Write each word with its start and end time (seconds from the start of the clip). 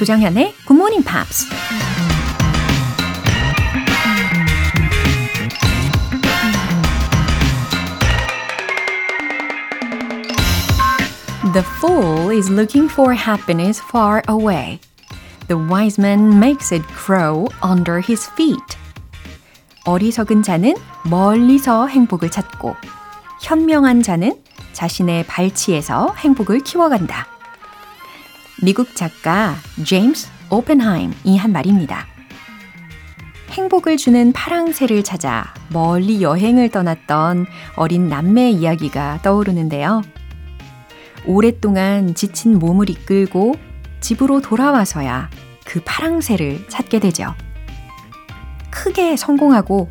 조장현의 0.00 0.54
Good 0.66 0.72
Morning 0.80 1.04
Pops. 1.06 1.46
The 11.52 11.62
fool 11.76 12.30
is 12.30 12.50
looking 12.50 12.90
for 12.90 13.12
happiness 13.14 13.78
far 13.92 14.22
away. 14.30 14.80
The 15.48 15.62
wise 15.70 16.00
man 16.00 16.38
makes 16.38 16.72
it 16.74 16.82
grow 17.06 17.48
under 17.62 17.98
his 18.00 18.26
feet. 18.32 18.78
어리석은 19.84 20.42
자는 20.42 20.76
멀리서 21.10 21.86
행복을 21.88 22.30
찾고 22.30 22.74
현명한 23.42 24.00
자는 24.00 24.32
자신의 24.72 25.26
발치에서 25.26 26.14
행복을 26.16 26.60
키워간다. 26.60 27.26
미국 28.62 28.94
작가 28.94 29.54
제임스 29.84 30.28
오펜하임이 30.50 31.38
한 31.38 31.50
말입니다. 31.50 32.04
행복을 33.52 33.96
주는 33.96 34.32
파랑새를 34.32 35.02
찾아 35.02 35.54
멀리 35.72 36.20
여행을 36.22 36.68
떠났던 36.68 37.46
어린 37.76 38.08
남매의 38.10 38.52
이야기가 38.54 39.20
떠오르는데요. 39.22 40.02
오랫동안 41.24 42.14
지친 42.14 42.58
몸을 42.58 42.90
이끌고 42.90 43.54
집으로 44.02 44.42
돌아와서야 44.42 45.30
그 45.64 45.80
파랑새를 45.86 46.68
찾게 46.68 46.98
되죠. 47.00 47.32
크게 48.68 49.16
성공하고 49.16 49.90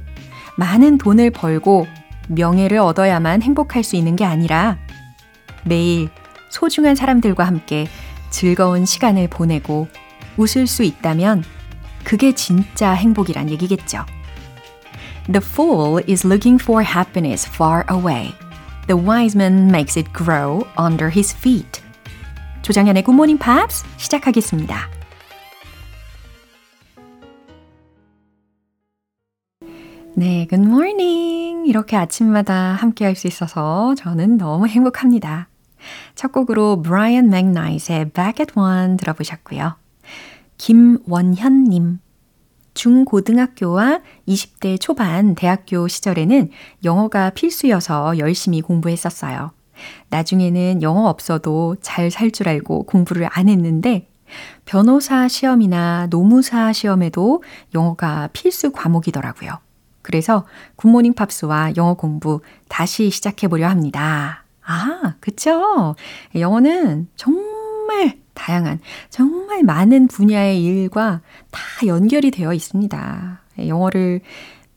많은 0.58 0.99
돈을 0.99 1.32
벌고 1.32 1.88
명예를 2.27 2.77
얻어야만 2.77 3.41
행복할 3.41 3.84
수 3.84 3.96
있는 3.96 4.15
게 4.15 4.26
아니라 4.26 4.77
매일 5.65 6.10
소중한 6.52 6.93
사람들과 6.96 7.43
함께 7.46 7.88
즐거운 8.30 8.85
시간을 8.85 9.27
보내고 9.27 9.88
웃을 10.38 10.68
수 10.68 10.84
있다면 10.84 11.44
그게 12.04 12.34
진짜 12.34 12.91
행복이란 12.91 13.49
얘기겠죠. 13.49 14.05
The 15.32 15.41
fool 15.46 16.04
is 16.10 16.26
looking 16.26 16.62
for 16.62 16.84
happiness 16.84 17.48
far 17.48 17.84
away. 17.91 18.34
The 18.88 18.98
wise 18.99 19.36
man 19.38 19.70
makes 19.70 19.99
it 19.99 20.12
grow 20.16 20.63
under 20.80 21.12
his 21.12 21.36
feet. 21.36 21.82
조장현의 22.62 23.04
Good 23.04 23.16
Morning 23.16 23.40
Pops 23.44 23.84
시작하겠습니다. 23.98 24.90
네, 30.16 30.48
Good 30.49 30.68
Morning. 30.68 31.70
이렇게 31.70 31.96
아침마다 31.96 32.54
함께 32.74 33.05
할 33.05 33.16
수 33.16 33.27
있어서 33.27 33.93
저는 33.96 34.38
너무 34.38 34.68
행복합니다. 34.68 35.49
첫 36.16 36.32
곡으로 36.32 36.82
브라이언 36.82 37.30
맥나잇의 37.30 38.10
Back 38.12 38.41
at 38.41 38.54
One 38.60 38.98
들어보셨고요. 38.98 39.76
김원현님. 40.58 41.99
중고등학교와 42.74 43.99
20대 44.27 44.80
초반 44.80 45.36
대학교 45.36 45.88
시절에는 45.88 46.49
영어가 46.84 47.32
필수여서 47.32 48.18
열심히 48.20 48.62
공부했었어요. 48.62 49.52
나중에는 50.10 50.82
영어 50.82 51.08
없어도 51.10 51.76
잘 51.82 52.10
살 52.12 52.32
줄 52.32 52.48
알고 52.48 52.84
공부를 52.84 53.27
안 53.32 53.49
했는데 53.49 54.08
변호사 54.66 55.27
시험이나 55.27 56.08
노무사 56.10 56.71
시험에도 56.74 57.43
영어가 57.74 58.30
필수 58.34 58.71
과목이더라고요. 58.71 59.58
그래서 60.02 60.46
굿모닝 60.76 61.14
팝스와 61.16 61.74
영어 61.77 61.96
공부 61.96 62.41
다시 62.68 63.10
시작해 63.10 63.48
보려 63.48 63.68
합니다. 63.68 64.44
아, 64.72 65.16
그쵸. 65.19 65.95
영어는 66.35 67.07
정말 67.16 68.19
다양한, 68.35 68.80
정말 69.09 69.63
많은 69.63 70.07
분야의 70.07 70.63
일과 70.63 71.22
다 71.50 71.59
연결이 71.88 72.30
되어 72.30 72.53
있습니다. 72.53 73.41
영어를 73.68 74.22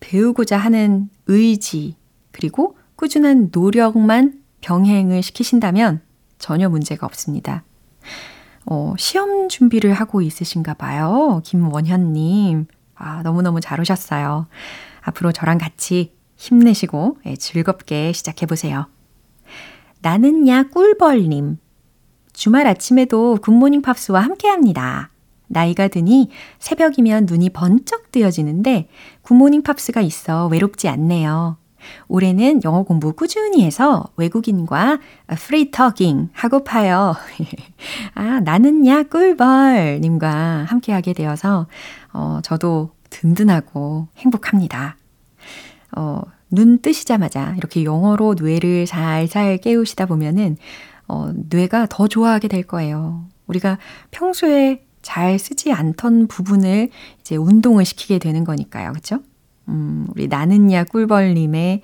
배우고자 0.00 0.56
하는 0.56 1.10
의지, 1.26 1.94
그리고 2.30 2.78
꾸준한 2.96 3.50
노력만 3.52 4.42
병행을 4.62 5.22
시키신다면 5.22 6.00
전혀 6.38 6.70
문제가 6.70 7.06
없습니다. 7.06 7.62
어, 8.64 8.94
시험 8.96 9.50
준비를 9.50 9.92
하고 9.92 10.22
있으신가 10.22 10.74
봐요. 10.74 11.42
김원현님. 11.44 12.66
아, 12.94 13.22
너무너무 13.22 13.60
잘 13.60 13.78
오셨어요. 13.78 14.46
앞으로 15.02 15.32
저랑 15.32 15.58
같이 15.58 16.14
힘내시고 16.36 17.18
예, 17.26 17.36
즐겁게 17.36 18.12
시작해보세요. 18.12 18.86
나는야 20.04 20.64
꿀벌님. 20.64 21.58
주말 22.32 22.66
아침에도 22.66 23.38
굿모닝 23.40 23.82
팝스와 23.82 24.20
함께 24.20 24.48
합니다. 24.48 25.10
나이가 25.46 25.86
드니 25.88 26.28
새벽이면 26.58 27.26
눈이 27.26 27.50
번쩍 27.50 28.10
뜨여지는데 28.10 28.88
굿모닝 29.22 29.62
팝스가 29.62 30.00
있어 30.00 30.48
외롭지 30.48 30.88
않네요. 30.88 31.56
올해는 32.08 32.62
영어 32.64 32.82
공부 32.84 33.12
꾸준히 33.12 33.64
해서 33.64 34.04
외국인과 34.16 34.98
프리 35.38 35.70
터깅 35.70 36.30
하고파요. 36.32 37.14
아, 38.16 38.40
나는야 38.40 39.04
꿀벌님과 39.04 40.64
함께하게 40.68 41.12
되어서 41.12 41.68
어, 42.12 42.40
저도 42.42 42.90
든든하고 43.10 44.08
행복합니다. 44.16 44.96
어, 45.96 46.22
눈 46.52 46.78
뜨시자마자 46.80 47.54
이렇게 47.56 47.82
영어로 47.82 48.34
뇌를 48.34 48.84
잘 48.86 49.26
잘 49.32 49.56
깨우시다 49.56 50.04
보면은 50.06 50.58
어, 51.08 51.32
뇌가 51.48 51.86
더 51.88 52.06
좋아하게 52.06 52.48
될 52.48 52.62
거예요. 52.64 53.24
우리가 53.46 53.78
평소에 54.10 54.84
잘 55.00 55.38
쓰지 55.38 55.72
않던 55.72 56.28
부분을 56.28 56.90
이제 57.20 57.36
운동을 57.36 57.84
시키게 57.84 58.18
되는 58.18 58.44
거니까요. 58.44 58.92
그쵸? 58.92 59.20
음, 59.68 60.06
우리 60.14 60.28
나는야 60.28 60.84
꿀벌님의 60.84 61.80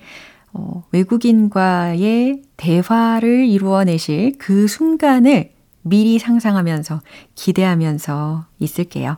어, 0.53 0.83
외국인과의 0.91 2.43
대화를 2.55 3.45
이루어내실 3.47 4.35
그 4.37 4.67
순간을 4.67 5.51
미리 5.81 6.19
상상하면서 6.19 7.01
기대하면서 7.35 8.45
있을게요. 8.59 9.17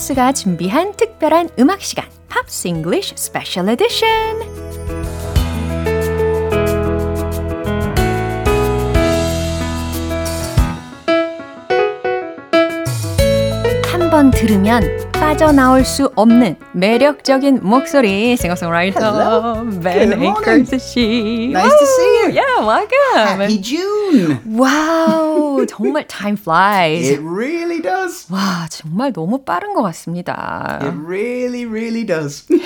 팝스가 0.01 0.31
준비한 0.31 0.93
특별한 0.95 1.49
음악 1.59 1.81
시간 1.81 2.05
팝스 2.27 2.67
잉글리쉬 2.67 3.13
스페셜 3.17 3.69
에디션 3.69 4.07
한 13.91 14.09
번 14.09 14.29
들으면 14.31 14.81
빠져나올 15.21 15.85
수 15.85 16.11
없는 16.15 16.55
매력적인 16.73 17.59
목소리 17.61 18.35
싱어송라이터 18.37 19.63
벤 19.83 20.13
에이커스 20.19 20.79
씨. 20.79 21.01
Nice 21.53 21.69
to 21.69 21.85
see 21.85 22.17
you. 22.17 22.39
Yeah, 22.39 22.65
welcome. 22.65 23.41
Happy 23.41 23.61
June. 23.61 24.39
와우, 24.57 25.63
정말 25.67 26.07
time 26.07 26.35
flies. 26.39 27.07
It 27.11 27.21
really 27.23 27.79
does. 27.83 28.33
와, 28.33 28.65
정말 28.71 29.13
너무 29.13 29.43
빠른 29.43 29.75
것 29.75 29.83
같습니다. 29.83 30.79
It 30.81 30.97
really, 31.05 31.65
really 31.67 32.03
does. 32.03 32.47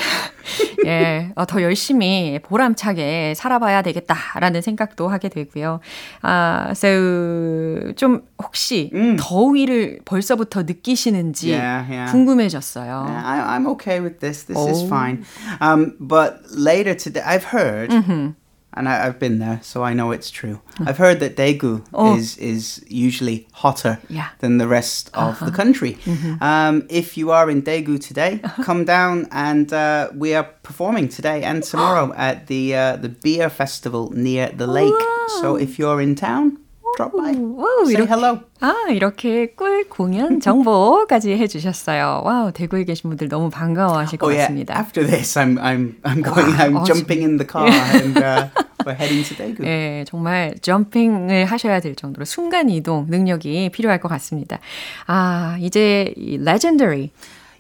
예, 0.86 1.32
어, 1.36 1.46
더 1.46 1.62
열심히 1.62 2.40
보람차게 2.44 3.34
살아봐야 3.36 3.82
되겠다라는 3.82 4.62
생각도 4.62 5.10
하게 5.10 5.28
되고요. 5.28 5.82
아, 6.22 6.68
so 6.70 7.92
좀 7.98 8.22
혹시 8.42 8.92
음. 8.94 9.18
더위를 9.20 10.00
벌써부터 10.06 10.64
느끼시는지 10.64 11.52
yeah, 11.52 11.86
yeah. 11.92 12.12
궁금해. 12.12 12.45
겸손해졌어요. 12.48 13.06
I, 13.24 13.56
am 13.56 13.68
okay 13.68 14.00
with 14.00 14.20
this. 14.20 14.44
This 14.44 14.58
is 14.58 14.84
oh. 14.84 14.88
fine. 14.88 15.26
Um, 15.60 15.96
but 16.00 16.42
later 16.52 16.94
today, 16.96 17.22
I've 17.26 17.46
heard. 17.46 17.90
Mm-hmm. 17.92 18.30
And 18.78 18.90
I, 18.90 18.98
have 19.06 19.20
been 19.20 19.40
there, 19.40 19.62
so 19.64 19.84
I 19.86 19.94
know 19.94 20.12
it's 20.12 20.30
true. 20.30 20.60
I've 20.86 20.98
heard 20.98 21.22
that 21.22 21.38
Daegu 21.38 21.86
oh. 21.94 22.18
is 22.18 22.38
is 22.38 22.84
usually 22.90 23.48
hotter 23.54 24.00
yeah. 24.10 24.28
than 24.40 24.58
the 24.58 24.68
rest 24.68 25.08
of 25.14 25.36
uh-huh. 25.40 25.46
the 25.46 25.52
country. 25.54 25.94
Mm-hmm. 26.04 26.44
Um, 26.44 26.84
if 26.90 27.16
you 27.16 27.32
are 27.32 27.50
in 27.50 27.62
Daegu 27.64 27.98
today, 28.06 28.42
uh-huh. 28.44 28.64
come 28.64 28.84
down, 28.84 29.28
and 29.32 29.72
uh, 29.72 30.10
we 30.14 30.36
are 30.36 30.44
performing 30.62 31.08
today 31.08 31.42
and 31.44 31.64
tomorrow 31.64 32.12
at 32.18 32.48
the 32.48 32.76
uh, 32.76 32.96
the 32.98 33.08
beer 33.08 33.50
festival 33.50 34.12
near 34.12 34.50
the 34.52 34.68
lake. 34.68 34.94
So 35.40 35.56
if 35.56 35.80
you're 35.80 36.02
in 36.02 36.16
town, 36.16 36.58
drop 36.96 37.12
by. 37.16 37.36
와우, 37.56 37.84
Say 37.84 37.94
이렇게, 37.96 38.12
hello. 38.12 38.40
아, 38.62 38.74
이렇게 38.90 39.52
꿀 39.56 39.88
공연 39.90 40.40
정보까지 40.40 41.32
해 41.32 41.48
주셨어요. 41.48 42.22
와우, 42.24 42.52
대구에 42.52 42.84
계신 42.86 43.10
분들 43.10 43.30
너무 43.30 43.50
반가워하실 43.50 44.20
것 44.20 44.28
oh, 44.28 44.36
yeah. 44.36 44.66
같습니다. 44.66 44.80
After 44.80 45.06
this 45.06 45.38
I'm 45.38 45.58
I'm 45.60 46.02
I'm 46.04 46.24
going 46.24 46.52
와, 46.52 46.58
I'm 46.58 46.78
어, 46.80 46.84
jumping 46.86 47.24
in 47.24 47.38
the 47.38 47.48
car 47.48 47.70
and 47.70 48.18
uh, 48.20 48.48
we're 48.86 48.96
heading 48.98 49.24
to 49.28 49.36
Daegu. 49.36 49.64
예, 49.66 50.06
정말 50.08 50.56
점핑을 50.62 51.46
하셔야 51.46 51.80
될 51.80 51.96
정도로 51.96 52.26
순간 52.26 52.70
이동 52.70 53.06
능력이 53.10 53.70
필요할 53.70 54.00
것 54.00 54.08
같습니다. 54.10 54.60
아, 55.08 55.58
이제 55.60 56.14
이 56.16 56.36
legendary 56.36 57.12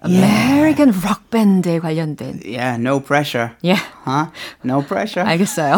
American 0.06 0.92
rock 1.02 1.22
band에 1.32 1.80
관련된. 1.80 2.42
Yeah, 2.46 2.78
no 2.78 3.00
pressure. 3.00 3.54
Yeah. 3.62 3.80
Huh? 4.04 4.28
No 4.64 4.82
pressure. 4.84 5.24
알겠어요. 5.24 5.76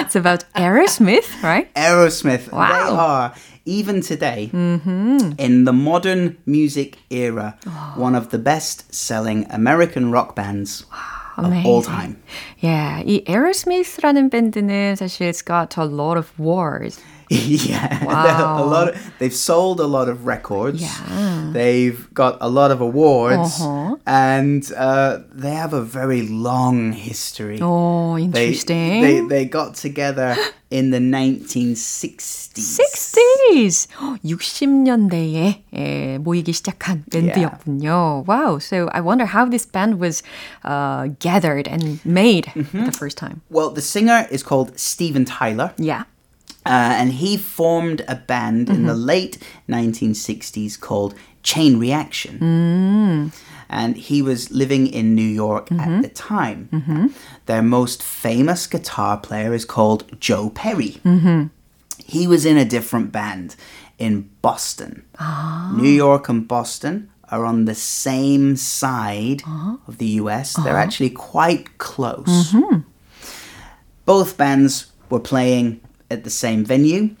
it's 0.00 0.14
about 0.16 0.44
Aerosmith, 0.54 1.42
right? 1.42 1.72
Aerosmith. 1.74 2.52
Wow. 2.52 2.68
They 2.90 2.96
are 2.96 3.34
even 3.64 4.00
today 4.00 4.50
mm-hmm. 4.52 5.32
in 5.38 5.64
the 5.64 5.72
modern 5.72 6.36
music 6.46 6.98
era, 7.10 7.58
oh. 7.66 7.92
one 7.96 8.14
of 8.14 8.30
the 8.30 8.38
best-selling 8.38 9.46
American 9.50 10.10
rock 10.12 10.36
bands. 10.36 10.84
Wow. 10.92 11.02
all 11.64 11.80
time. 11.82 12.20
Yeah, 12.60 13.02
이 13.02 13.24
Aerosmith라는 13.26 14.28
밴드는 14.30 14.96
사실 14.96 15.28
it's 15.30 15.40
got 15.40 15.78
a 15.78 15.84
lot 15.84 16.18
of 16.18 16.28
wars. 16.38 17.00
yeah, 17.32 18.04
wow. 18.04 18.62
a 18.62 18.64
lot. 18.64 18.88
Of, 18.88 18.94
they've 19.18 19.32
sold 19.34 19.80
a 19.80 19.86
lot 19.86 20.08
of 20.08 20.26
records. 20.26 20.82
Yeah. 20.82 21.50
They've 21.52 22.12
got 22.12 22.36
a 22.42 22.48
lot 22.48 22.70
of 22.70 22.80
awards, 22.82 23.60
uh-huh. 23.60 23.96
and 24.06 24.62
uh, 24.76 25.20
they 25.32 25.50
have 25.50 25.72
a 25.72 25.80
very 25.80 26.22
long 26.28 26.92
history. 26.92 27.58
Oh, 27.60 28.18
interesting. 28.18 29.00
They, 29.00 29.20
they, 29.20 29.26
they 29.28 29.44
got 29.46 29.74
together 29.76 30.36
in 30.70 30.90
the 30.90 30.98
1960s. 30.98 32.52
60s. 32.52 33.86
60년대에 34.22 35.62
예, 35.74 36.18
모이기 36.18 36.52
시작한 36.52 37.02
밴드였군요. 37.10 38.24
Yeah. 38.26 38.26
Wow. 38.26 38.58
So 38.58 38.88
I 38.92 39.00
wonder 39.00 39.24
how 39.24 39.46
this 39.46 39.64
band 39.64 39.98
was 39.98 40.22
uh, 40.64 41.08
gathered 41.18 41.66
and 41.66 42.04
made 42.04 42.46
mm-hmm. 42.52 42.84
the 42.86 42.92
first 42.92 43.16
time. 43.16 43.40
Well, 43.48 43.70
the 43.70 43.80
singer 43.82 44.26
is 44.30 44.42
called 44.42 44.78
Steven 44.78 45.24
Tyler. 45.24 45.72
Yeah. 45.78 46.04
Uh, 46.64 46.94
and 46.94 47.12
he 47.14 47.36
formed 47.36 48.04
a 48.06 48.14
band 48.14 48.66
mm-hmm. 48.66 48.76
in 48.76 48.86
the 48.86 48.92
mm-hmm. 48.92 49.04
late 49.04 49.38
1960s 49.68 50.78
called 50.78 51.14
Chain 51.42 51.78
Reaction. 51.78 52.38
Mm. 52.38 53.40
And 53.68 53.96
he 53.96 54.22
was 54.22 54.50
living 54.52 54.86
in 54.86 55.14
New 55.14 55.22
York 55.24 55.68
mm-hmm. 55.70 55.80
at 55.82 56.02
the 56.02 56.08
time. 56.08 56.68
Mm-hmm. 56.72 57.06
Their 57.46 57.62
most 57.62 58.02
famous 58.02 58.66
guitar 58.68 59.16
player 59.18 59.52
is 59.54 59.64
called 59.64 60.20
Joe 60.20 60.50
Perry. 60.50 61.00
Mm-hmm. 61.04 61.44
He 62.04 62.26
was 62.26 62.46
in 62.46 62.56
a 62.56 62.64
different 62.64 63.10
band 63.10 63.56
in 63.98 64.30
Boston. 64.40 65.04
Oh. 65.20 65.72
New 65.74 65.88
York 65.90 66.28
and 66.28 66.46
Boston 66.46 67.10
are 67.30 67.44
on 67.44 67.64
the 67.64 67.74
same 67.74 68.56
side 68.56 69.42
uh-huh. 69.44 69.78
of 69.88 69.98
the 69.98 70.08
US. 70.22 70.54
Uh-huh. 70.56 70.64
They're 70.68 70.76
actually 70.76 71.10
quite 71.10 71.78
close. 71.78 72.52
Mm-hmm. 72.52 72.80
Both 74.04 74.36
bands 74.36 74.92
were 75.10 75.20
playing 75.20 75.80
at 76.12 76.22
the 76.24 76.30
same 76.30 76.64
venue, 76.64 77.16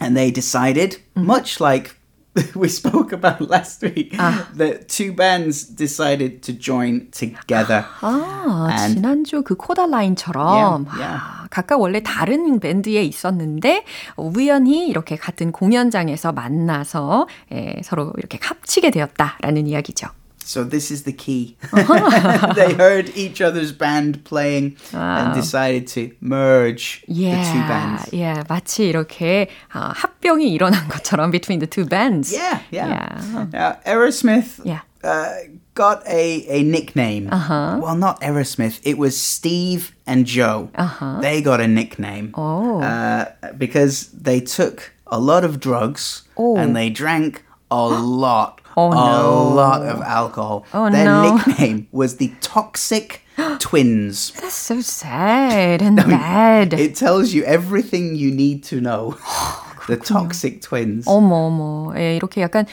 and 0.00 0.14
they 0.16 0.30
decided, 0.30 1.00
mm-hmm. 1.16 1.26
much 1.26 1.58
like 1.58 1.96
we 2.54 2.68
spoke 2.68 3.12
about 3.14 3.40
last 3.40 3.80
week 3.82 4.14
ah. 4.18 4.48
that 4.54 4.88
two 4.88 5.12
bands 5.12 5.64
decided 5.64 6.42
to 6.42 6.52
join 6.52 7.08
together. 7.12 7.84
Ah, 8.02 8.76
지난주 8.92 9.42
그 9.42 9.54
코다 9.56 9.86
라인처럼 9.86 10.86
yeah, 10.86 11.02
yeah. 11.02 11.22
각각 11.50 11.80
원래 11.80 12.02
다른 12.02 12.58
밴드에 12.60 13.02
있었는데 13.04 13.84
우연히 14.16 14.88
이렇게 14.88 15.14
같은 15.16 15.52
공연장에서 15.52 16.32
만나서 16.32 17.28
에, 17.52 17.80
서로 17.84 18.12
이렇게 18.18 18.38
합치게 18.42 18.90
되었다라는 18.90 19.68
이야기죠. 19.68 20.08
So 20.44 20.62
this 20.62 20.90
is 20.90 21.02
the 21.04 21.12
key. 21.12 21.56
they 21.72 22.74
heard 22.74 23.10
each 23.16 23.40
other's 23.40 23.72
band 23.72 24.24
playing 24.24 24.76
wow. 24.92 25.26
and 25.26 25.34
decided 25.34 25.86
to 25.88 26.12
merge 26.20 27.02
yeah, 27.08 27.30
the 27.30 27.50
two 27.50 27.60
bands. 27.68 28.12
Yeah, 28.12 28.44
마치 28.44 28.88
이렇게 28.92 29.48
어, 29.74 29.92
합병이 29.94 30.48
일어난 30.52 30.86
것처럼 30.88 31.30
between 31.32 31.60
the 31.60 31.66
two 31.66 31.86
bands. 31.86 32.30
Yeah, 32.32 32.60
yeah. 32.70 32.88
yeah. 33.52 33.68
Uh, 33.68 33.76
Aerosmith 33.88 34.60
yeah. 34.64 34.82
Uh, 35.02 35.32
got 35.74 36.06
a, 36.06 36.44
a 36.48 36.62
nickname. 36.62 37.28
Uh-huh. 37.32 37.80
Well, 37.82 37.96
not 37.96 38.20
Aerosmith. 38.20 38.80
It 38.84 38.98
was 38.98 39.18
Steve 39.18 39.94
and 40.06 40.26
Joe. 40.26 40.68
Uh-huh. 40.74 41.20
They 41.22 41.40
got 41.40 41.60
a 41.62 41.66
nickname 41.68 42.32
oh. 42.36 42.82
Uh, 42.82 43.30
because 43.56 44.08
they 44.08 44.40
took 44.40 44.92
a 45.06 45.18
lot 45.18 45.42
of 45.44 45.58
drugs 45.58 46.22
oh. 46.36 46.56
and 46.58 46.76
they 46.76 46.90
drank 46.90 47.44
a 47.70 47.88
lot 47.88 48.60
Oh, 48.76 48.90
a 48.90 48.94
no. 48.94 49.54
lot 49.54 49.82
of 49.82 50.02
alcohol. 50.02 50.64
Oh, 50.74 50.90
Their 50.90 51.04
no. 51.04 51.36
nickname 51.36 51.86
was 51.92 52.16
the 52.16 52.32
Toxic 52.40 53.22
Twins. 53.60 54.32
That's 54.40 54.54
so 54.54 54.80
sad 54.80 55.80
and 55.80 56.00
I 56.00 56.06
mean, 56.06 56.16
bad. 56.18 56.74
It 56.74 56.96
tells 56.96 57.32
you 57.32 57.44
everything 57.44 58.16
you 58.16 58.32
need 58.32 58.64
to 58.64 58.80
know. 58.80 59.16
the 59.86 59.96
Toxic 59.96 60.60
Twins. 60.60 61.06
어머, 61.08 61.46
어머. 61.48 61.92
예, 61.98 62.16
이렇게 62.16 62.40
약간 62.42 62.66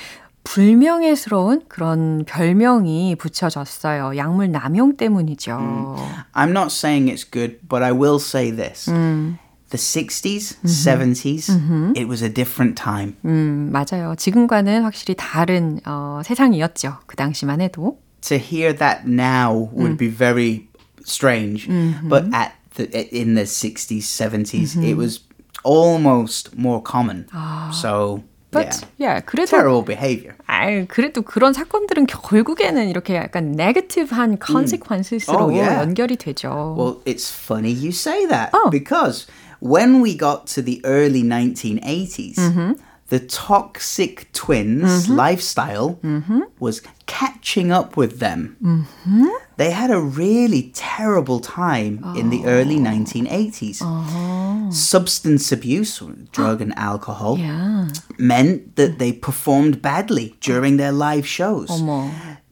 불명예스러운 0.44 1.64
그런 1.70 2.26
별명이 2.26 3.16
붙여졌어요. 3.20 4.18
약물 4.18 4.52
남용 4.52 4.98
때문이죠. 4.98 5.52
Mm. 5.52 5.96
I'm 6.34 6.52
not 6.52 6.72
saying 6.72 7.10
it's 7.10 7.24
good, 7.24 7.60
but 7.70 7.84
I 7.84 7.92
will 7.92 8.18
say 8.18 8.50
this. 8.50 8.90
음 8.90 9.38
the 9.72 9.78
60s, 9.78 10.60
mm-hmm. 10.60 10.68
70s, 10.68 11.50
mm-hmm. 11.50 11.94
it 11.96 12.08
was 12.08 12.22
a 12.22 12.30
different 12.30 12.76
time. 12.78 13.16
음, 13.26 13.72
맞아요. 13.72 14.14
지금과는 14.16 14.84
확실히 14.84 15.16
다른 15.18 15.80
어, 15.86 16.22
세상이었죠. 16.24 17.00
그 17.08 17.16
당시만 17.16 17.62
해도. 17.62 17.98
To 18.28 18.36
hear 18.38 18.76
that 18.78 19.08
now 19.08 19.72
would 19.74 19.94
음. 19.94 19.98
be 19.98 20.08
very 20.10 20.68
strange, 21.04 21.68
mm-hmm. 21.68 22.08
but 22.08 22.26
at 22.34 22.54
the, 22.76 22.86
in 23.12 23.34
the 23.36 23.44
60s, 23.46 24.00
70s, 24.04 24.32
it 24.32 24.52
mm-hmm. 24.78 24.98
was 24.98 25.22
almost 25.64 26.56
more 26.56 26.82
common. 26.84 27.26
아. 27.34 27.72
So 27.74 28.24
But 28.54 28.84
yeah, 29.00 29.16
yeah 29.16 29.26
그래도 29.26 29.50
terrible 29.52 29.82
behavior. 29.86 30.36
아, 30.48 30.84
그래도 30.90 31.22
그런 31.22 31.54
사건들은 31.54 32.06
결국에는 32.06 32.86
이렇게 32.90 33.16
약간 33.16 33.54
negative한 33.58 34.40
consequences로 34.46 35.48
mm. 35.48 35.48
oh, 35.48 35.54
yeah. 35.56 35.80
연결이 35.80 36.18
되죠. 36.18 36.76
Well, 36.78 36.98
it's 37.06 37.32
funny 37.32 37.72
you 37.72 37.94
say 37.94 38.26
that 38.28 38.50
oh. 38.54 38.70
because 38.70 39.26
when 39.62 40.02
we 40.02 40.14
got 40.16 40.48
to 40.48 40.62
the 40.62 40.82
early 40.84 41.22
1980s, 41.22 42.36
mm-hmm. 42.36 42.72
the 43.10 43.20
toxic 43.20 44.28
twins 44.34 45.06
mm-hmm. 45.06 45.16
lifestyle 45.16 46.00
mm-hmm. 46.04 46.42
was 46.60 46.82
catching 47.06 47.72
up 47.72 47.96
with 47.96 48.18
them. 48.20 48.58
Mm-hmm. 48.62 49.28
They 49.58 49.70
had 49.72 49.92
a 49.92 50.00
really 50.00 50.72
terrible 50.74 51.40
time 51.40 52.02
oh. 52.04 52.18
in 52.18 52.32
the 52.32 52.46
early 52.46 52.78
1980s. 52.78 53.80
Oh. 53.82 53.86
Uh-huh. 53.86 54.72
Substance 54.72 55.52
abuse, 55.52 56.02
drug 56.32 56.62
and 56.62 56.74
alcohol, 56.78 57.38
yeah. 57.38 57.90
meant 58.18 58.76
that 58.78 58.98
they 59.00 59.12
performed 59.12 59.82
badly 59.82 60.36
during 60.40 60.78
their 60.78 60.94
live 60.94 61.28
shows 61.28 61.70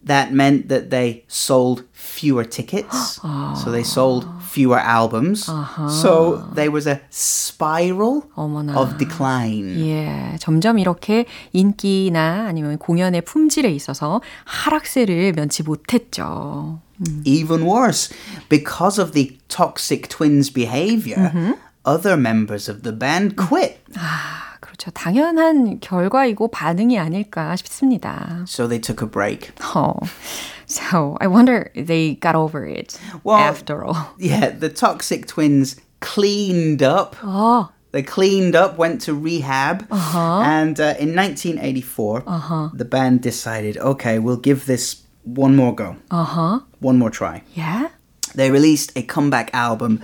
that 0.03 0.31
meant 0.33 0.69
that 0.69 0.89
they 0.89 1.23
sold 1.27 1.83
fewer 1.91 2.43
tickets. 2.43 3.19
Oh. 3.23 3.37
So 3.63 3.71
they 3.71 3.83
sold 3.83 4.25
fewer 4.43 4.77
albums. 4.79 5.47
Uh-huh. 5.49 5.89
So 5.89 6.45
there 6.53 6.71
was 6.71 6.87
a 6.87 7.01
spiral 7.09 8.23
어머나. 8.35 8.75
of 8.75 8.97
decline. 8.97 9.77
예, 9.79 10.37
점점 10.39 10.79
이렇게 10.79 11.25
인기나 11.53 12.45
아니면 12.47 12.77
공연의 12.77 13.21
품질에 13.21 13.69
있어서 13.71 14.21
하락세를 14.45 15.33
면치 15.33 15.63
못했죠. 15.63 16.79
Even 17.23 17.65
worse, 17.65 18.09
because 18.49 18.99
of 19.01 19.13
the 19.13 19.37
toxic 19.47 20.09
twins 20.09 20.49
behavior, 20.49 21.31
mm-hmm. 21.33 21.51
other 21.85 22.17
members 22.17 22.67
of 22.67 22.83
the 22.83 22.91
band 22.91 23.37
quit. 23.37 23.79
아. 23.95 24.48
그렇죠. 24.59 24.91
당연한 24.91 25.79
결과이고 25.79 26.49
반응이 26.49 26.99
아닐까 26.99 27.55
싶습니다. 27.55 28.43
So 28.47 28.67
they 28.67 28.79
took 28.81 29.01
a 29.03 29.09
break. 29.09 29.51
Oh. 29.75 29.95
So 30.67 31.17
I 31.21 31.27
wonder 31.27 31.71
they 31.75 32.15
got 32.19 32.35
over 32.35 32.65
it 32.67 32.99
well, 33.23 33.37
after 33.39 33.83
all. 33.83 34.13
Yeah, 34.19 34.49
the 34.49 34.69
toxic 34.69 35.25
twins 35.27 35.77
cleaned 36.01 36.83
up. 36.83 37.15
Oh. 37.23 37.69
They 37.91 38.03
cleaned 38.03 38.55
up, 38.55 38.77
went 38.77 39.01
to 39.05 39.15
rehab, 39.15 39.87
uh-huh. 39.89 40.43
and 40.45 40.79
uh, 40.79 40.93
in 40.99 41.15
1984, 41.15 42.23
uh-huh. 42.27 42.69
the 42.71 42.85
band 42.85 43.21
decided, 43.21 43.77
okay, 43.79 44.19
we'll 44.19 44.37
give 44.37 44.67
this 44.67 44.97
one 45.23 45.55
more 45.55 45.73
go. 45.73 45.95
Uh 46.11 46.23
huh. 46.23 46.59
One 46.79 46.99
more 46.99 47.09
try. 47.09 47.41
Yeah. 47.55 47.87
They 48.35 48.51
released 48.51 48.91
a 48.95 49.01
comeback 49.01 49.49
album 49.55 50.01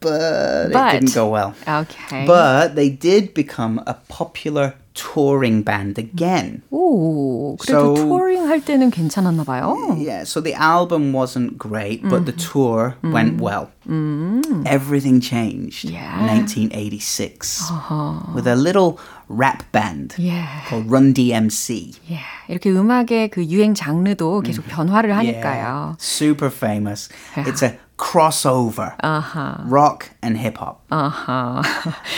but, 0.00 0.68
but, 0.72 0.94
it 0.94 1.00
didn't 1.00 1.14
go 1.14 1.28
well. 1.28 1.54
Okay. 1.66 2.24
But 2.26 2.74
they 2.74 2.90
did 2.90 3.34
become 3.34 3.80
a 3.86 3.94
popular 4.08 4.74
touring 4.94 5.62
band 5.62 5.98
again. 5.98 6.62
오, 6.70 7.56
그래도 7.58 7.96
so, 7.96 7.96
touring 7.96 8.44
괜찮았나 8.90 9.44
봐요. 9.44 9.76
Yeah, 9.98 10.24
so 10.24 10.40
the 10.40 10.54
album 10.54 11.12
wasn't 11.12 11.58
great, 11.58 12.02
but 12.04 12.22
mm. 12.22 12.26
the 12.26 12.32
mm-hmm. 12.32 12.52
tour 12.58 12.94
mm. 13.02 13.12
went 13.12 13.30
mm-hmm. 13.36 13.42
well. 13.42 13.70
Mm. 13.88 14.66
Everything 14.66 15.20
changed 15.20 15.84
yeah. 15.88 16.20
in 16.20 16.26
1986 16.44 17.70
uh-huh. 17.70 18.32
with 18.34 18.46
a 18.46 18.54
little 18.54 19.00
rap 19.28 19.64
band 19.72 20.14
yeah. 20.18 20.60
called 20.68 20.88
Run 20.88 21.12
DMC. 21.14 21.98
Yeah. 22.06 22.20
이렇게 22.48 22.70
음악의 22.70 23.30
그 23.30 23.44
유행 23.44 23.74
장르도 23.74 24.42
계속 24.42 24.64
변화를 24.68 25.16
하니까요. 25.16 25.96
Yeah. 25.96 25.96
Super 25.98 26.50
famous. 26.50 27.08
It's 27.36 27.62
a 27.62 27.76
crossover 28.04 28.92
uh-huh. 29.00 29.56
rock 29.64 30.10
and 30.22 30.36
hip 30.36 30.58
hop. 30.58 30.82
Uh-huh. 30.92 31.62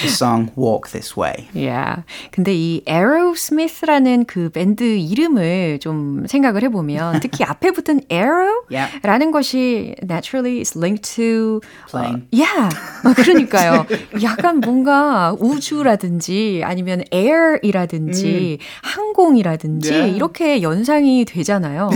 the 0.03 0.09
song 0.09 0.51
Walk 0.57 0.91
This 0.91 1.17
Way. 1.19 1.49
Yeah. 1.55 2.03
근데 2.33 2.53
이 2.53 2.83
Aerosmith라는 2.89 4.25
그 4.27 4.51
밴드 4.51 4.83
이름을 4.83 5.79
좀 5.81 6.27
생각을 6.27 6.63
해 6.63 6.69
보면 6.69 7.21
특히 7.21 7.45
앞에 7.45 7.71
붙은 7.71 8.01
arrow라는 8.11 9.31
것이 9.31 9.95
naturally 10.03 10.61
is 10.61 10.77
linked 10.77 11.15
to 11.15 11.61
playing. 11.89 12.27
Uh, 12.35 12.43
yeah. 12.43 12.69
그러니까요. 13.15 13.87
약간 14.25 14.59
뭔가 14.61 15.35
우주라든지 15.39 16.63
아니면 16.65 17.03
air이라든지 17.15 18.59
음. 18.61 18.67
항공이라든지 18.83 19.91
yeah. 19.93 20.17
이렇게 20.17 20.63
연상이 20.63 21.25
되잖아요. 21.25 21.89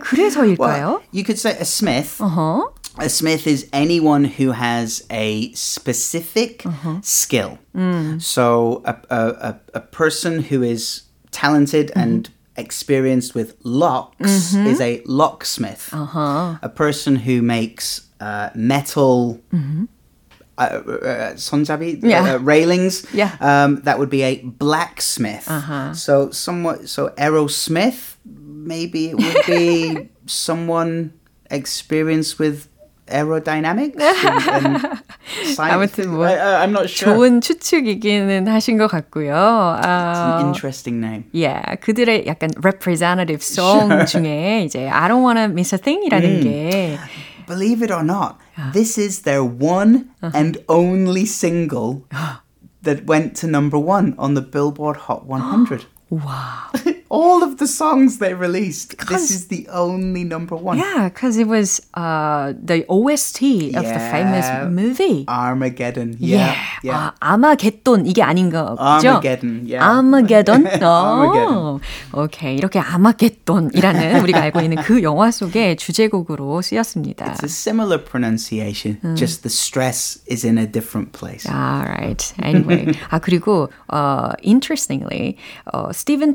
그래서일까요? 0.00 1.00
Well, 1.00 1.02
you 1.12 1.22
could 1.24 1.38
say 1.38 1.54
a 1.56 1.62
Smith. 1.64 2.18
Uh-huh. 2.20 2.66
a 2.98 3.08
smith 3.08 3.46
is 3.46 3.68
anyone 3.72 4.24
who 4.24 4.52
has 4.52 5.04
a 5.10 5.52
specific 5.52 6.58
mm-hmm. 6.60 7.00
skill. 7.00 7.58
Mm. 7.74 8.20
So 8.22 8.82
a, 8.84 8.96
a, 9.10 9.60
a, 9.74 9.80
person 9.80 10.42
who 10.44 10.62
is 10.62 11.02
talented 11.30 11.88
mm-hmm. 11.88 12.00
and 12.00 12.30
experienced 12.56 13.34
with 13.34 13.56
locks 13.64 14.54
mm-hmm. 14.54 14.66
is 14.66 14.80
a 14.80 15.02
locksmith. 15.04 15.90
Uh-huh. 15.92 16.56
A 16.62 16.68
person 16.68 17.16
who 17.16 17.42
makes 17.42 18.06
uh, 18.20 18.50
metal. 18.54 19.40
Mm-hmm. 19.52 19.84
Uh, 20.58 20.80
uh, 20.86 21.34
uh, 21.34 22.12
uh 22.14 22.38
railings 22.38 23.04
yeah 23.12 23.36
um, 23.40 23.78
that 23.82 23.98
would 23.98 24.08
be 24.08 24.22
a 24.22 24.40
blacksmith 24.40 25.46
uh-huh. 25.50 25.92
so 25.92 26.30
somewhat 26.30 26.88
so 26.88 27.10
aerosmith 27.18 28.16
maybe 28.24 29.10
it 29.10 29.18
would 29.18 29.36
be 29.46 30.08
someone 30.26 31.12
experienced 31.50 32.38
with 32.38 32.70
aerodynamics 33.08 33.96
and, 34.00 34.66
and 34.66 34.98
아무튼 35.58 36.08
뭐 36.10 36.26
I, 36.26 36.62
I'm 36.64 36.72
not 36.72 36.88
sure. 36.90 37.14
좋은 37.14 37.40
추측이기는 37.40 38.48
하신 38.48 38.76
것 38.78 38.88
같고요. 38.88 39.34
Uh, 39.82 40.42
interesting 40.44 40.98
name. 41.00 41.24
Yeah, 41.32 41.76
그들의 41.80 42.26
약간 42.26 42.50
representative 42.60 43.42
song 43.42 43.90
sure. 43.90 44.04
중에 44.06 44.64
이제 44.64 44.88
I 44.88 45.08
don't 45.08 45.22
wanna 45.22 45.46
miss 45.48 45.72
a 45.74 45.78
thing이라는 45.78 46.40
mm. 46.40 46.42
게 46.42 46.98
Believe 47.46 47.82
it 47.84 47.92
or 47.92 48.02
not, 48.02 48.38
this 48.72 48.98
is 48.98 49.22
their 49.22 49.44
one 49.44 50.10
uh-huh. 50.20 50.32
and 50.34 50.58
only 50.68 51.24
single 51.24 52.02
that 52.82 53.06
went 53.06 53.36
to 53.36 53.46
number 53.46 53.78
one 53.78 54.16
on 54.18 54.34
the 54.34 54.42
Billboard 54.42 54.96
Hot 55.06 55.26
100. 55.26 55.84
wow. 56.10 56.70
all 57.16 57.42
of 57.42 57.56
the 57.56 57.66
songs 57.66 58.18
they 58.18 58.34
released, 58.34 58.96
because, 58.96 59.28
this 59.28 59.30
is 59.30 59.48
the 59.48 59.66
only 59.72 60.22
number 60.24 60.54
one. 60.56 60.76
Yeah, 60.78 61.08
because 61.08 61.38
it 61.38 61.48
was 61.48 61.80
uh, 61.94 62.52
the 62.60 62.84
OST 62.88 63.40
yeah. 63.42 63.80
of 63.80 63.84
the 63.88 64.00
famous 64.14 64.46
movie 64.70 65.24
Armageddon. 65.28 66.16
Yeah, 66.20 66.52
yeah. 66.52 66.64
yeah. 66.82 66.96
아, 66.96 67.08
uh, 67.08 67.12
아마겟돈 67.20 68.06
이게 68.06 68.22
아닌 68.22 68.50
거 68.50 68.76
거죠? 68.76 69.16
Armageddon. 69.16 69.62
Yeah. 69.66 69.82
Armageddon. 69.86 70.66
Armageddon. 70.66 71.80
Oh. 72.12 72.24
Okay. 72.24 72.56
이렇게 72.56 72.80
아마겟돈이라는 72.80 74.20
우리가 74.22 74.40
알고 74.40 74.60
있는 74.60 74.82
그 74.82 75.02
영화 75.02 75.30
속의 75.30 75.76
주제곡으로 75.76 76.60
쓰였습니다. 76.62 77.24
It's 77.26 77.42
a 77.42 77.48
similar 77.48 77.98
pronunciation, 77.98 78.98
음. 79.04 79.16
just 79.16 79.42
the 79.42 79.50
stress 79.50 80.20
is 80.30 80.44
in 80.44 80.58
a 80.58 80.66
different 80.70 81.12
place. 81.12 81.46
Alright. 81.48 82.34
Anyway, 82.42 82.92
아 83.10 83.18
그리고 83.18 83.68
uh, 83.90 84.32
interestingly, 84.42 85.36
uh, 85.72 85.92
Steven 85.92 86.32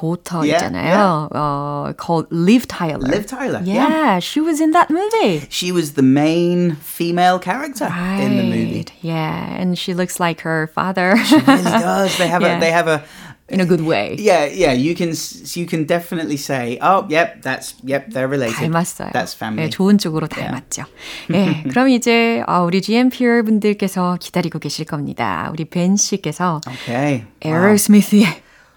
daughter 0.00 0.44
yeah, 0.46 0.68
Yeah. 0.68 1.28
Uh, 1.32 1.92
called 1.94 2.26
Liv 2.30 2.66
Tyler. 2.68 2.98
Liv 2.98 3.26
Tyler. 3.26 3.60
Yeah, 3.62 3.88
yeah, 3.88 4.18
she 4.20 4.40
was 4.40 4.60
in 4.60 4.70
that 4.72 4.90
movie. 4.90 5.46
She 5.50 5.72
was 5.72 5.92
the 5.94 6.02
main 6.02 6.76
female 6.82 7.38
character 7.38 7.86
right. 7.90 8.20
in 8.20 8.36
the 8.36 8.42
movie. 8.44 8.84
Yeah, 9.02 9.58
and 9.60 9.76
she 9.78 9.94
looks 9.94 10.20
like 10.20 10.40
her 10.42 10.68
father. 10.74 11.16
she 11.24 11.36
really 11.38 11.62
does. 11.62 12.16
They 12.18 12.28
have 12.28 12.42
a 12.42 12.58
they 12.60 12.70
have 12.70 12.88
a 12.88 13.02
in 13.48 13.60
a 13.60 13.64
good 13.66 13.80
way. 13.82 14.14
Yeah, 14.18 14.44
yeah, 14.46 14.72
you 14.72 14.94
can 14.94 15.14
you 15.56 15.66
can 15.66 15.84
definitely 15.84 16.36
say, 16.36 16.78
oh, 16.80 17.06
yep, 17.08 17.42
that's 17.42 17.74
yep, 17.82 18.10
they're 18.10 18.28
related. 18.28 18.56
닮았어요. 18.70 19.10
That's 19.12 19.34
family. 19.34 19.64
네, 19.64 19.70
좋은 19.70 19.98
쪽으로 19.98 20.28
닮았죠. 20.28 20.84
Yeah. 21.30 21.62
네, 21.64 21.68
그럼 21.68 21.88
이제 21.88 22.42
우리 22.66 22.82
GMPR 22.82 23.42
분들께서 23.42 24.18
기다리고 24.20 24.58
계실 24.58 24.84
겁니다. 24.84 25.48
우리 25.52 25.64
벤 25.64 25.96
씨께서 25.96 26.60
okay. 26.68 27.24
에어스미스의 27.42 28.24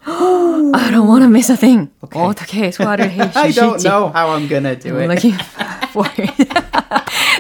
wow. 0.07 0.31
I 0.73 0.91
don't 0.91 1.07
want 1.07 1.23
to 1.23 1.27
miss 1.29 1.49
a 1.51 1.57
thing. 1.57 1.89
Okay. 2.03 2.19
어떻게 2.25 2.71
소화를 2.71 3.09
해 3.11 3.31
주실지. 3.31 3.39
I 3.39 3.49
don't 3.51 3.83
know 3.83 4.11
how 4.13 4.29
I'm 4.35 4.47
gonna 4.47 4.77
do 4.79 4.95
it. 4.97 5.05
Looking 5.09 5.35
for 5.91 6.07
it. 6.19 6.49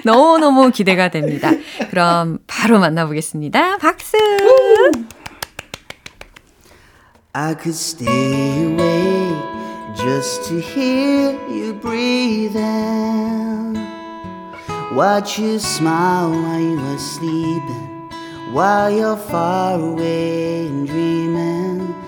너무너무 0.03 0.71
기대가 0.71 1.09
됩니다. 1.09 1.51
그럼 1.91 2.39
바로 2.47 2.79
만나보겠습니다. 2.79 3.77
박수! 3.77 4.17
I 7.33 7.53
could 7.55 7.69
stay 7.75 8.65
awake 8.65 9.39
just 9.95 10.43
to 10.49 10.57
hear 10.59 11.31
you 11.49 11.73
breathing. 11.79 12.59
Watch 14.93 15.39
you 15.39 15.55
smile 15.55 16.31
while 16.31 16.59
you 16.59 16.77
are 16.79 16.97
sleeping, 16.97 18.09
while 18.51 18.91
you're 18.91 19.15
far 19.17 19.79
away 19.79 20.65
and 20.67 20.85
dreaming. 20.85 22.00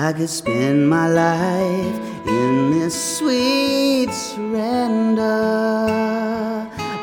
I 0.00 0.12
could 0.12 0.28
spend 0.30 0.88
my 0.88 1.08
life 1.08 1.98
in 2.28 2.70
this 2.78 3.18
sweet 3.18 4.12
surrender. 4.12 5.24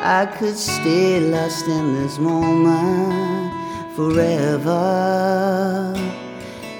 I 0.02 0.24
could 0.38 0.56
stay 0.56 1.20
lost 1.20 1.66
in 1.68 1.92
this 1.92 2.18
moment 2.18 3.52
forever. 3.94 5.92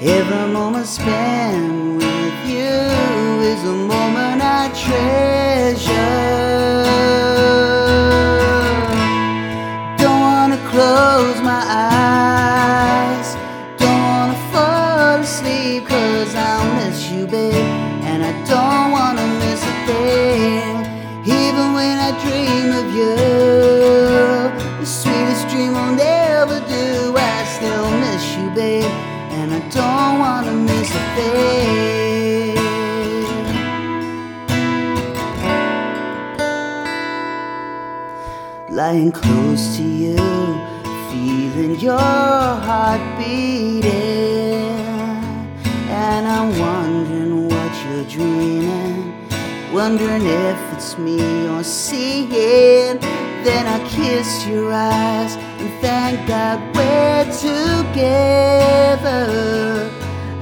Every 0.01 0.53
moment 0.55 0.87
spent 0.87 1.97
with 2.03 2.49
you 2.49 3.47
is 3.53 3.65
a 3.65 3.75
moment 3.75 4.41
I 4.43 4.71
treasure. 4.73 5.97
close 39.13 39.77
to 39.77 39.83
you, 39.83 40.17
feeling 41.11 41.79
your 41.79 41.99
heart 41.99 43.01
beating. 43.19 43.85
And 45.91 46.27
I'm 46.27 46.49
wondering 46.59 47.47
what 47.49 47.85
you're 47.85 48.05
dreaming, 48.05 49.13
wondering 49.71 50.25
if 50.25 50.59
it's 50.73 50.97
me 50.97 51.19
you're 51.45 51.63
seeing. 51.63 52.99
Then 53.45 53.67
I 53.67 53.87
kiss 53.87 54.47
your 54.47 54.73
eyes 54.73 55.37
and 55.61 55.71
thank 55.83 56.27
God 56.27 56.59
we're 56.75 57.31
together. 57.31 59.91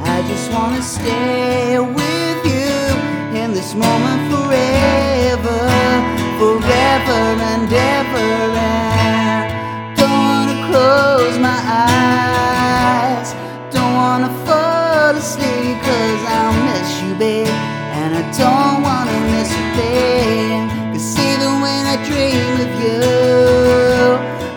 I 0.00 0.22
just 0.28 0.52
wanna 0.52 0.80
stay 0.80 1.80
with 1.80 2.44
you 2.46 3.36
in 3.42 3.52
this 3.52 3.74
moment 3.74 4.30
forever 4.32 6.12
forever 6.38 7.20
and 7.54 7.70
ever. 7.72 8.30
And 8.58 9.96
don't 10.00 10.18
wanna 10.28 10.56
close 10.70 11.34
my 11.50 11.60
eyes, 12.10 13.28
don't 13.74 13.94
wanna 14.02 14.32
fall 14.46 15.12
asleep, 15.22 15.74
cause 15.88 16.22
I'll 16.38 16.56
miss 16.70 16.88
you, 17.02 17.12
babe. 17.22 17.58
And 18.00 18.10
I 18.22 18.24
don't 18.42 18.78
wanna 18.88 19.16
miss 19.30 19.50
you, 19.58 19.68
babe. 19.80 20.64
Cause 20.94 21.08
even 21.30 21.52
when 21.64 21.82
I 21.94 21.96
dream 22.10 22.46
of 22.66 22.70
you, 22.82 23.16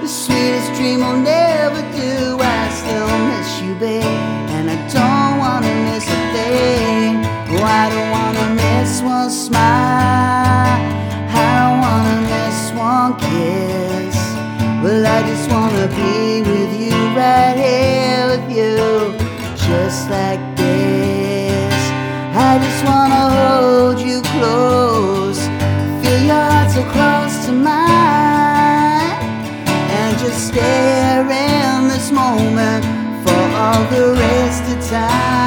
the 0.04 0.10
sweetest 0.24 0.70
dream 0.78 1.00
will 1.06 1.20
never 1.38 1.82
do. 2.02 2.14
I 2.58 2.60
still 2.82 3.12
miss 3.32 3.50
you, 3.62 3.72
babe. 3.86 4.18
And 4.56 4.66
I 4.76 4.78
don't 4.98 5.36
wanna 5.44 5.74
miss 5.88 6.06
a 6.20 6.22
thing. 6.36 7.12
Oh, 7.54 7.64
I 7.86 7.86
don't 7.94 8.12
wanna 8.18 8.46
miss 8.64 8.90
one 9.16 9.30
smile. 9.46 9.77
just 22.80 22.86
wanna 22.86 23.30
hold 23.40 23.98
you 24.00 24.22
close. 24.34 25.40
Feel 26.04 26.22
your 26.30 26.36
heart 26.36 26.70
so 26.70 26.84
close 26.94 27.46
to 27.48 27.52
mine, 27.52 29.18
and 29.68 30.20
just 30.20 30.50
stare 30.50 31.22
in 31.24 31.88
this 31.88 32.12
moment 32.12 32.86
for 33.26 33.44
all 33.58 33.84
the 33.86 34.14
rest 34.22 34.66
of 34.76 34.90
time. 34.96 35.47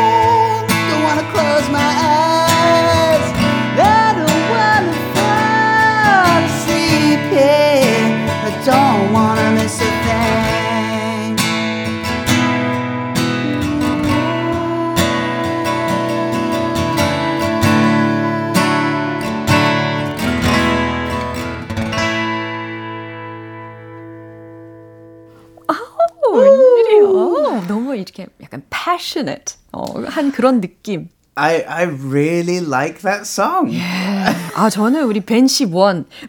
passionate. 28.95 29.57
어, 29.71 29.85
한 30.07 30.31
그런 30.31 30.61
느낌. 30.61 31.09
I 31.35 31.63
I 31.65 31.85
really 31.85 32.57
like 32.67 32.99
that 33.01 33.21
song. 33.21 33.69
Yeah. 33.73 34.37
아 34.55 34.69
저는 34.69 35.05
우리 35.05 35.21
벤시 35.21 35.63
1, 35.63 35.71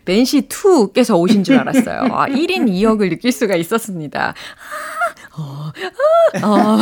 벤시 0.04 0.42
2께서 0.42 1.18
오신 1.18 1.42
줄 1.42 1.56
알았어요. 1.58 2.02
아 2.12 2.26
1인 2.28 2.70
2역을 2.70 3.10
느낄 3.10 3.32
수가 3.32 3.56
있었습니다. 3.56 4.32
어, 5.36 5.70
어, 6.44 6.46
어. 6.46 6.78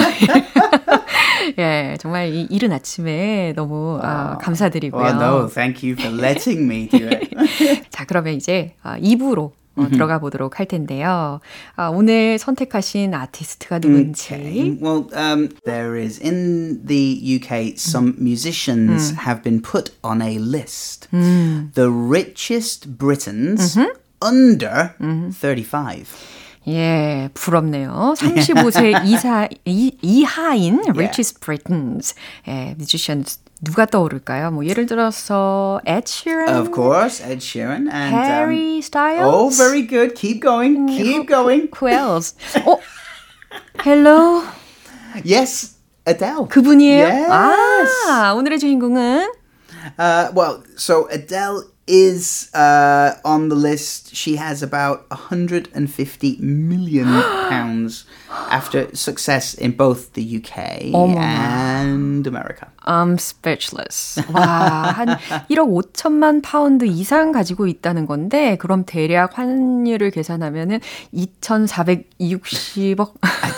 예, 1.59 1.97
정말 1.99 2.29
이 2.33 2.43
이른 2.51 2.73
아침에 2.73 3.55
너무 3.57 3.93
wow. 4.01 4.01
아, 4.03 4.39
감사드리고요. 4.39 5.03
Well, 5.03 5.17
no, 5.23 5.49
thank 5.49 5.83
you 5.89 5.97
for 5.99 6.15
letting 6.15 6.65
me 6.71 6.89
do 6.89 7.07
it. 7.09 7.85
자, 7.91 8.05
그러면 8.05 8.35
이제 8.35 8.75
2부로 8.85 9.53
어, 9.77 9.89
들어가 9.91 10.19
보도록 10.19 10.59
할 10.59 10.67
텐데요. 10.67 11.41
아, 11.77 11.89
오늘 11.89 12.39
선택하신 12.39 13.15
아티스트가 13.15 13.79
누군지. 13.79 14.33
Okay. 14.35 14.79
Well, 14.81 15.09
um, 15.15 15.49
there 15.65 15.97
is 15.97 16.19
in 16.21 16.85
the 16.87 17.19
UK 17.37 17.75
some 17.77 18.15
musicians 18.19 19.13
음. 19.13 19.17
have 19.27 19.43
been 19.43 19.63
put 19.63 19.93
on 20.03 20.21
a 20.23 20.39
list. 20.39 21.09
음. 21.13 21.71
The 21.75 21.89
richest 21.89 22.99
Britons 22.99 23.79
음흠. 23.79 23.93
under 24.25 24.91
음흠. 25.01 25.33
35. 25.33 26.07
예, 26.69 27.31
부럽네요. 27.33 28.15
35세 28.19 29.07
이사, 29.07 29.49
이, 29.65 29.97
이하인 30.03 30.75
yeah. 30.81 30.91
richest 30.93 31.41
Britons, 31.41 32.15
예, 32.47 32.75
musicians 32.77 33.39
누가 33.63 33.85
떠오를까요? 33.85 34.51
뭐 34.51 34.65
예를 34.67 34.87
들어서 34.87 35.81
Ed 35.87 36.05
Sheeran. 36.07 36.57
Of 36.61 36.73
course, 36.75 37.21
Ed 37.23 37.39
Sheeran 37.41 37.89
and 37.91 38.15
Harry 38.17 38.81
um, 38.95 39.21
Oh, 39.25 39.51
very 39.55 39.83
good. 39.87 40.15
Keep 40.15 40.41
going. 40.41 40.89
Mm, 40.89 40.89
keep 40.97 41.27
going. 41.29 41.69
Who 41.79 41.89
else? 41.93 42.35
Oh, 42.67 42.81
Hello. 43.85 44.43
Yes, 45.25 45.77
Adele. 46.07 46.47
그분이에요? 46.49 47.05
Yes. 47.07 47.91
아, 48.11 48.33
오늘의 48.35 48.59
주인공은 48.59 49.29
uh, 49.99 50.31
well, 50.35 50.63
so 50.77 51.09
Adele 51.13 51.65
is 51.91 52.49
uh, 52.55 53.19
on 53.25 53.49
the 53.51 53.57
list. 53.57 54.15
She 54.15 54.37
has 54.37 54.63
about 54.63 55.11
150 55.11 55.75
million 56.41 57.07
pounds 57.51 58.05
after 58.49 58.95
success 58.95 59.55
in 59.55 59.73
both 59.77 60.13
the 60.15 60.23
UK 60.23 60.95
어머나. 60.95 61.19
and 61.19 62.25
America. 62.27 62.69
I'm 62.87 63.19
speechless. 63.19 64.17
와, 64.33 64.93
한 64.97 65.19
1억 65.51 65.67
5천만 65.83 66.41
파운드 66.43 66.85
이상 66.87 67.33
가지고 67.33 67.67
있다는 67.67 68.07
건데 68.07 68.57
그럼 68.57 68.85
대략 68.87 69.37
환율을 69.37 70.11
계산하면은 70.13 70.81
2,460억. 71.13 73.11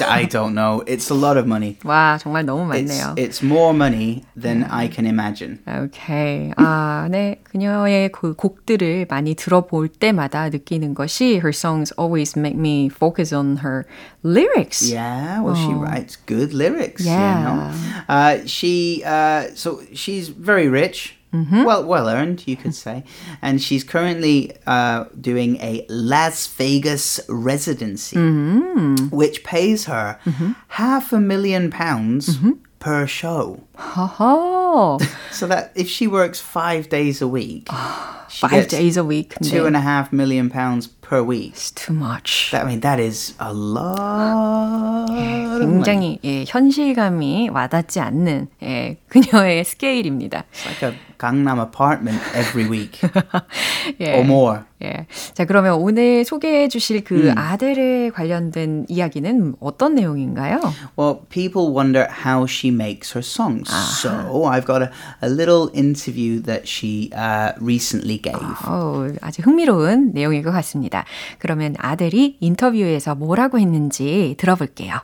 I, 0.08 0.26
don't 0.26 0.52
know. 0.54 0.82
It's 0.86 1.10
a 1.10 1.14
lot 1.16 1.36
of 1.36 1.46
money. 1.46 1.76
와, 1.84 2.18
정말 2.20 2.44
너무 2.46 2.64
많네요. 2.66 3.14
It's, 3.16 3.40
it's 3.40 3.40
more 3.42 3.74
money 3.74 4.24
than 4.34 4.64
I 4.64 4.88
can 4.88 5.04
imagine. 5.06 5.60
Okay. 5.68 6.52
아, 6.56 7.06
네. 7.10 7.38
그녀의 7.44 8.10
그 8.22 8.34
곡들을 8.36 9.06
많이 9.10 9.34
들어볼 9.34 9.88
때마다 9.88 10.48
느끼는 10.48 10.94
것이 10.94 11.40
her 11.42 11.48
songs 11.50 11.90
always 11.98 12.36
make 12.38 12.56
me 12.56 12.88
focus 12.88 13.32
on 13.34 13.56
her 13.66 13.84
lyrics. 14.22 14.88
Yeah, 14.88 15.42
well, 15.42 15.56
oh. 15.58 15.58
she 15.58 15.74
writes 15.74 16.14
good 16.26 16.54
lyrics. 16.54 17.04
Yeah. 17.04 17.18
You 17.18 17.44
know? 17.44 17.70
uh, 18.08 18.36
she, 18.46 19.02
uh, 19.04 19.50
so 19.56 19.82
she's 19.92 20.28
very 20.28 20.68
rich. 20.68 21.16
Mm-hmm. 21.34 21.64
Well, 21.64 21.82
well 21.84 22.08
earned, 22.08 22.46
you 22.46 22.54
could 22.56 22.76
say. 22.76 23.02
And 23.40 23.60
she's 23.60 23.82
currently 23.82 24.52
uh, 24.68 25.06
doing 25.20 25.56
a 25.56 25.84
Las 25.88 26.46
Vegas 26.46 27.18
residency, 27.28 28.18
mm-hmm. 28.18 29.06
which 29.10 29.42
pays 29.42 29.86
her 29.86 30.20
mm-hmm. 30.24 30.52
half 30.76 31.10
a 31.12 31.18
million 31.18 31.70
pounds 31.72 32.36
mm-hmm 32.36 32.60
per 32.82 33.06
show. 33.06 33.60
Oh. 33.78 34.98
so 35.30 35.46
that 35.46 35.70
if 35.76 35.88
she 35.88 36.08
works 36.08 36.40
five 36.40 36.88
days 36.88 37.22
a 37.22 37.28
week, 37.28 37.68
oh, 37.70 38.24
five 38.28 38.66
days 38.68 38.96
a 38.96 39.04
week, 39.04 39.34
two 39.40 39.66
and 39.66 39.76
a 39.76 39.80
half 39.80 40.12
million 40.12 40.50
pounds 40.50 40.88
per 40.88 41.22
week. 41.22 41.52
It's 41.52 41.70
too 41.70 41.92
much. 41.92 42.50
That, 42.50 42.64
I 42.64 42.68
mean, 42.68 42.80
that 42.80 42.98
is 42.98 43.34
a 43.38 43.52
lot. 43.52 45.08
예, 45.12 45.58
굉장히 45.60 46.18
예, 46.24 46.44
현실감이 46.46 47.50
와닿지 47.50 48.00
않는 48.00 48.48
예, 48.64 48.96
그녀의 49.08 49.64
스케일입니다. 49.64 50.44
It's 50.52 50.66
like 50.66 50.82
a 50.94 50.96
Gangnam 51.18 51.62
apartment 51.62 52.20
every 52.34 52.66
week 52.68 53.00
yeah. 53.98 54.18
or 54.18 54.24
more. 54.24 54.66
예. 54.82 55.06
자, 55.34 55.44
그러면 55.44 55.74
오늘 55.74 56.24
소개해 56.24 56.68
주실 56.68 57.04
그 57.04 57.28
음. 57.30 57.38
아델에 57.38 58.10
관련된 58.10 58.86
이야기는 58.88 59.54
어떤 59.60 59.94
내용인가요? 59.94 60.60
Well, 60.98 61.20
people 61.28 61.72
wonder 61.74 62.06
how 62.26 62.46
she 62.48 62.74
makes 62.74 63.16
her 63.16 63.22
songs. 63.24 63.70
아하. 63.70 63.90
So 64.00 64.44
I've 64.44 64.66
got 64.66 64.82
a, 64.82 64.90
a 65.22 65.30
little 65.30 65.70
interview 65.74 66.42
that 66.42 66.66
she 66.66 67.10
uh, 67.14 67.52
recently 67.60 68.20
gave. 68.20 68.42
어, 68.66 69.08
아주 69.20 69.42
흥미로운 69.42 70.12
내용일 70.14 70.42
것 70.42 70.50
같습니다. 70.52 71.04
그러면 71.38 71.74
아델이 71.78 72.38
인터뷰에서 72.40 73.14
뭐라고 73.14 73.58
했는지 73.58 74.34
들어볼게요. 74.38 74.96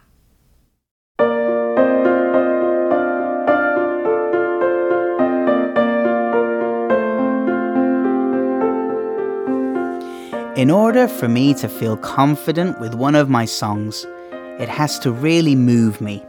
In 10.58 10.72
order 10.72 11.06
for 11.06 11.28
me 11.28 11.54
to 11.54 11.68
feel 11.68 11.96
confident 11.96 12.80
with 12.80 12.92
one 12.92 13.14
of 13.14 13.28
my 13.30 13.44
songs, 13.44 14.04
it 14.58 14.68
has 14.68 14.98
to 14.98 15.12
really 15.12 15.54
move 15.54 16.00
me. 16.00 16.20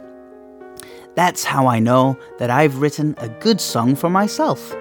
That's 1.16 1.42
how 1.42 1.66
I 1.66 1.80
know 1.80 2.16
that 2.38 2.48
I've 2.48 2.80
written 2.80 3.16
a 3.18 3.28
good 3.40 3.60
song 3.60 3.96
for 3.96 4.08
myself. 4.08 4.72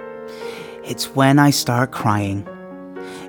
It's 0.83 1.15
when 1.15 1.39
I 1.39 1.49
start 1.49 1.89
crying. 1.89 2.47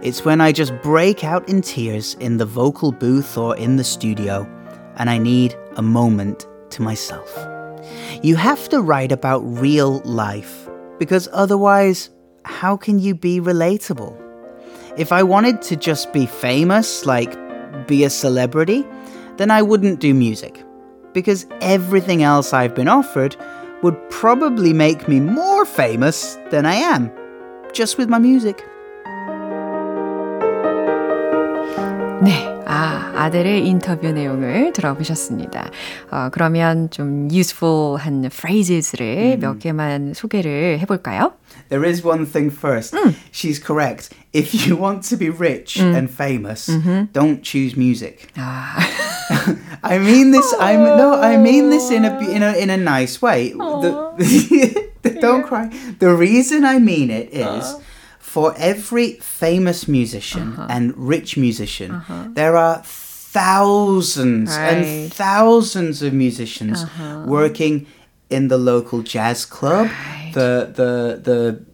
It's 0.02 0.22
when 0.22 0.42
I 0.42 0.52
just 0.52 0.74
break 0.82 1.24
out 1.24 1.48
in 1.48 1.62
tears 1.62 2.12
in 2.20 2.36
the 2.36 2.44
vocal 2.44 2.92
booth 2.92 3.38
or 3.38 3.56
in 3.56 3.76
the 3.78 3.84
studio, 3.84 4.46
and 4.98 5.08
I 5.08 5.16
need 5.16 5.54
a 5.76 5.82
moment 5.82 6.46
to 6.72 6.82
myself. 6.82 7.34
You 8.22 8.36
have 8.36 8.68
to 8.68 8.82
write 8.82 9.10
about 9.10 9.38
real 9.38 10.02
life, 10.04 10.68
because 10.98 11.30
otherwise, 11.32 12.10
how 12.44 12.76
can 12.76 12.98
you 12.98 13.14
be 13.14 13.40
relatable? 13.40 14.19
If 15.00 15.12
I 15.12 15.22
wanted 15.22 15.62
to 15.62 15.76
just 15.76 16.12
be 16.12 16.26
famous, 16.26 17.06
like 17.06 17.32
be 17.86 18.04
a 18.04 18.10
celebrity, 18.10 18.86
then 19.38 19.50
I 19.50 19.62
wouldn't 19.62 19.98
do 19.98 20.12
music, 20.12 20.62
because 21.14 21.46
everything 21.62 22.22
else 22.22 22.52
I've 22.52 22.74
been 22.74 22.86
offered 22.86 23.34
would 23.82 23.96
probably 24.10 24.74
make 24.74 25.08
me 25.08 25.18
more 25.18 25.64
famous 25.64 26.36
than 26.50 26.66
I 26.66 26.74
am, 26.74 27.10
just 27.72 27.96
with 27.96 28.10
my 28.10 28.18
music. 28.18 28.62
네. 32.22 32.50
아, 32.66 33.10
아델의 33.16 33.66
인터뷰 33.66 34.12
내용을 34.12 34.72
들어보셨습니다. 34.74 35.70
어, 36.12 36.28
그러면 36.30 36.88
좀 36.90 37.28
useful한 37.32 38.26
phrases를 38.30 39.38
음. 39.38 39.40
몇 39.40 39.58
개만 39.58 40.14
소개를 40.14 40.78
해볼까요? 40.80 41.32
There 41.68 41.84
is 41.88 42.06
one 42.06 42.24
thing 42.24 42.54
first. 42.54 42.96
음. 42.96 43.16
She's 43.32 43.60
correct 43.60 44.10
if 44.32 44.66
you 44.66 44.76
want 44.76 45.04
to 45.04 45.16
be 45.16 45.30
rich 45.30 45.74
mm. 45.76 45.94
and 45.96 46.10
famous, 46.10 46.68
mm-hmm. 46.68 47.04
don't 47.12 47.42
choose 47.42 47.76
music. 47.76 48.30
Ah. 48.36 48.78
I 49.82 49.98
mean 49.98 50.30
this. 50.30 50.46
Aww. 50.54 50.60
I'm 50.60 50.84
no. 50.84 51.14
I 51.20 51.36
mean 51.36 51.70
this 51.70 51.90
in 51.90 52.04
a 52.04 52.12
in 52.28 52.42
a 52.42 52.52
in 52.58 52.70
a 52.70 52.76
nice 52.76 53.22
way. 53.22 53.50
The, 53.52 54.90
don't 55.20 55.40
yeah. 55.40 55.46
cry. 55.46 55.68
The 55.98 56.12
reason 56.14 56.64
I 56.64 56.78
mean 56.78 57.10
it 57.10 57.32
uh-huh. 57.34 57.58
is. 57.58 57.64
Uh. 57.64 57.80
For 58.20 58.54
every 58.56 59.14
famous 59.14 59.88
musician 59.88 60.52
uh-huh. 60.52 60.68
and 60.70 60.94
rich 60.96 61.36
musician, 61.36 61.90
uh-huh. 61.90 62.28
there 62.30 62.56
are 62.56 62.80
thousands 62.84 64.50
right. 64.56 64.70
and 64.74 65.12
thousands 65.12 66.00
of 66.00 66.12
musicians 66.12 66.84
uh-huh. 66.84 67.24
working 67.26 67.88
in 68.28 68.46
the 68.46 68.56
local 68.56 69.02
jazz 69.02 69.44
club, 69.44 69.88
right. 69.88 70.30
the 70.32 70.70
the 70.70 71.18
the 71.18 71.66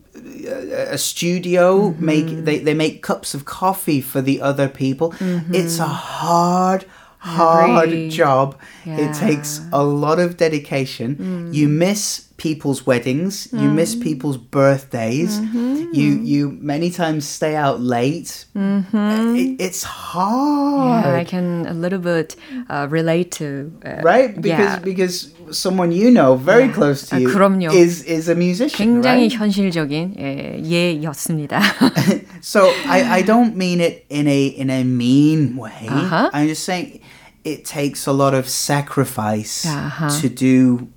a 0.46 0.98
studio 0.98 1.90
mm-hmm. 1.90 2.04
make 2.04 2.26
they, 2.44 2.58
they 2.58 2.74
make 2.74 3.02
cups 3.02 3.34
of 3.34 3.44
coffee 3.44 4.00
for 4.00 4.20
the 4.20 4.40
other 4.40 4.68
people 4.68 5.12
mm-hmm. 5.12 5.54
it's 5.54 5.78
a 5.78 5.86
hard 5.86 6.84
hard 7.18 7.90
job 8.10 8.56
yeah. 8.84 8.96
it 8.98 9.14
takes 9.14 9.60
a 9.72 9.82
lot 9.82 10.20
of 10.20 10.36
dedication 10.36 11.16
mm. 11.16 11.54
you 11.54 11.66
miss 11.68 12.22
people's 12.36 12.86
weddings 12.86 13.48
mm. 13.48 13.62
you 13.62 13.68
miss 13.68 13.96
mm. 13.96 14.02
people's 14.04 14.36
birthdays 14.36 15.40
mm-hmm. 15.40 15.86
you 15.92 16.20
you 16.20 16.50
many 16.60 16.88
times 16.88 17.26
stay 17.26 17.56
out 17.56 17.80
late 17.80 18.44
mm-hmm. 18.54 19.34
it, 19.36 19.60
it's 19.60 19.82
hard 19.82 21.04
yeah, 21.04 21.14
i 21.14 21.24
can 21.24 21.66
a 21.66 21.74
little 21.74 21.98
bit 21.98 22.36
uh, 22.70 22.86
relate 22.90 23.32
to 23.32 23.72
uh, 23.84 23.96
right 24.04 24.40
because 24.40 24.64
yeah. 24.64 24.78
because 24.78 25.34
someone 25.52 25.92
you 25.92 26.10
know 26.10 26.34
very 26.36 26.68
close 26.68 27.06
to 27.08 27.16
ah, 27.16 27.18
you 27.18 27.28
아, 27.28 27.72
is 27.74 28.02
is 28.04 28.28
a 28.28 28.34
musician. 28.34 28.76
굉장히 29.02 29.26
right? 29.26 29.34
현실적인 29.38 30.14
예, 30.18 30.60
예였습니다. 31.00 31.60
so 32.42 32.68
I 32.88 33.20
I 33.20 33.22
don't 33.22 33.54
mean 33.56 33.80
it 33.80 34.06
in 34.10 34.26
a 34.28 34.46
in 34.46 34.70
a 34.70 34.82
mean 34.84 35.56
way. 35.56 35.86
Uh-huh. 35.88 36.30
I'm 36.32 36.48
just 36.48 36.64
saying 36.64 37.00
it 37.44 37.64
takes 37.64 38.06
a 38.06 38.12
lot 38.12 38.34
of 38.34 38.48
sacrifice 38.48 39.66
uh-huh. 39.66 40.10
to 40.20 40.28
do 40.28 40.88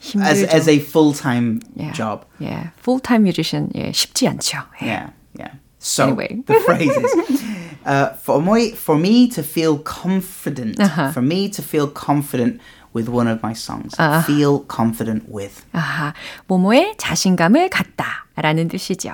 힘들죠. 0.00 0.26
as 0.26 0.42
as 0.44 0.68
a 0.68 0.78
full-time 0.78 1.60
yeah. 1.76 1.92
job. 1.92 2.24
Yeah. 2.38 2.70
Full-time 2.80 3.22
musician 3.24 3.70
예, 3.74 3.92
쉽지 3.92 4.28
않죠. 4.28 4.58
예. 4.82 4.86
Yeah. 4.86 5.10
Yeah. 5.38 5.52
So 5.78 6.04
anyway. 6.04 6.42
the 6.46 6.60
phrases 6.64 7.42
uh, 7.84 8.14
for 8.22 8.40
me 8.40 8.72
for 8.74 8.96
me 8.96 9.28
to 9.30 9.42
feel 9.42 9.78
confident 9.78 10.78
uh-huh. 10.80 11.10
for 11.12 11.20
me 11.22 11.48
to 11.50 11.62
feel 11.62 11.86
confident 11.88 12.60
with 12.94 13.08
one 13.08 13.26
of 13.26 13.40
my 13.42 13.52
songs. 13.52 13.94
Uh. 13.98 14.22
Ah. 14.22 14.24
Feel 14.26 14.60
confident 14.68 15.26
with. 15.34 15.64
아하, 15.72 16.14
뭐뭐에 16.46 16.94
자신감을 16.98 17.70
갖다. 17.70 18.26
라는 18.34 18.66
뜻이죠. 18.68 19.10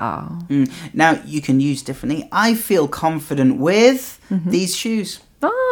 Mm. 0.50 0.66
Now 0.94 1.18
you 1.26 1.40
can 1.44 1.60
use 1.60 1.82
differently. 1.82 2.28
I 2.30 2.52
feel 2.54 2.86
confident 2.88 3.58
with 3.60 4.18
mm-hmm. 4.30 4.48
these 4.50 4.76
shoes. 4.76 5.20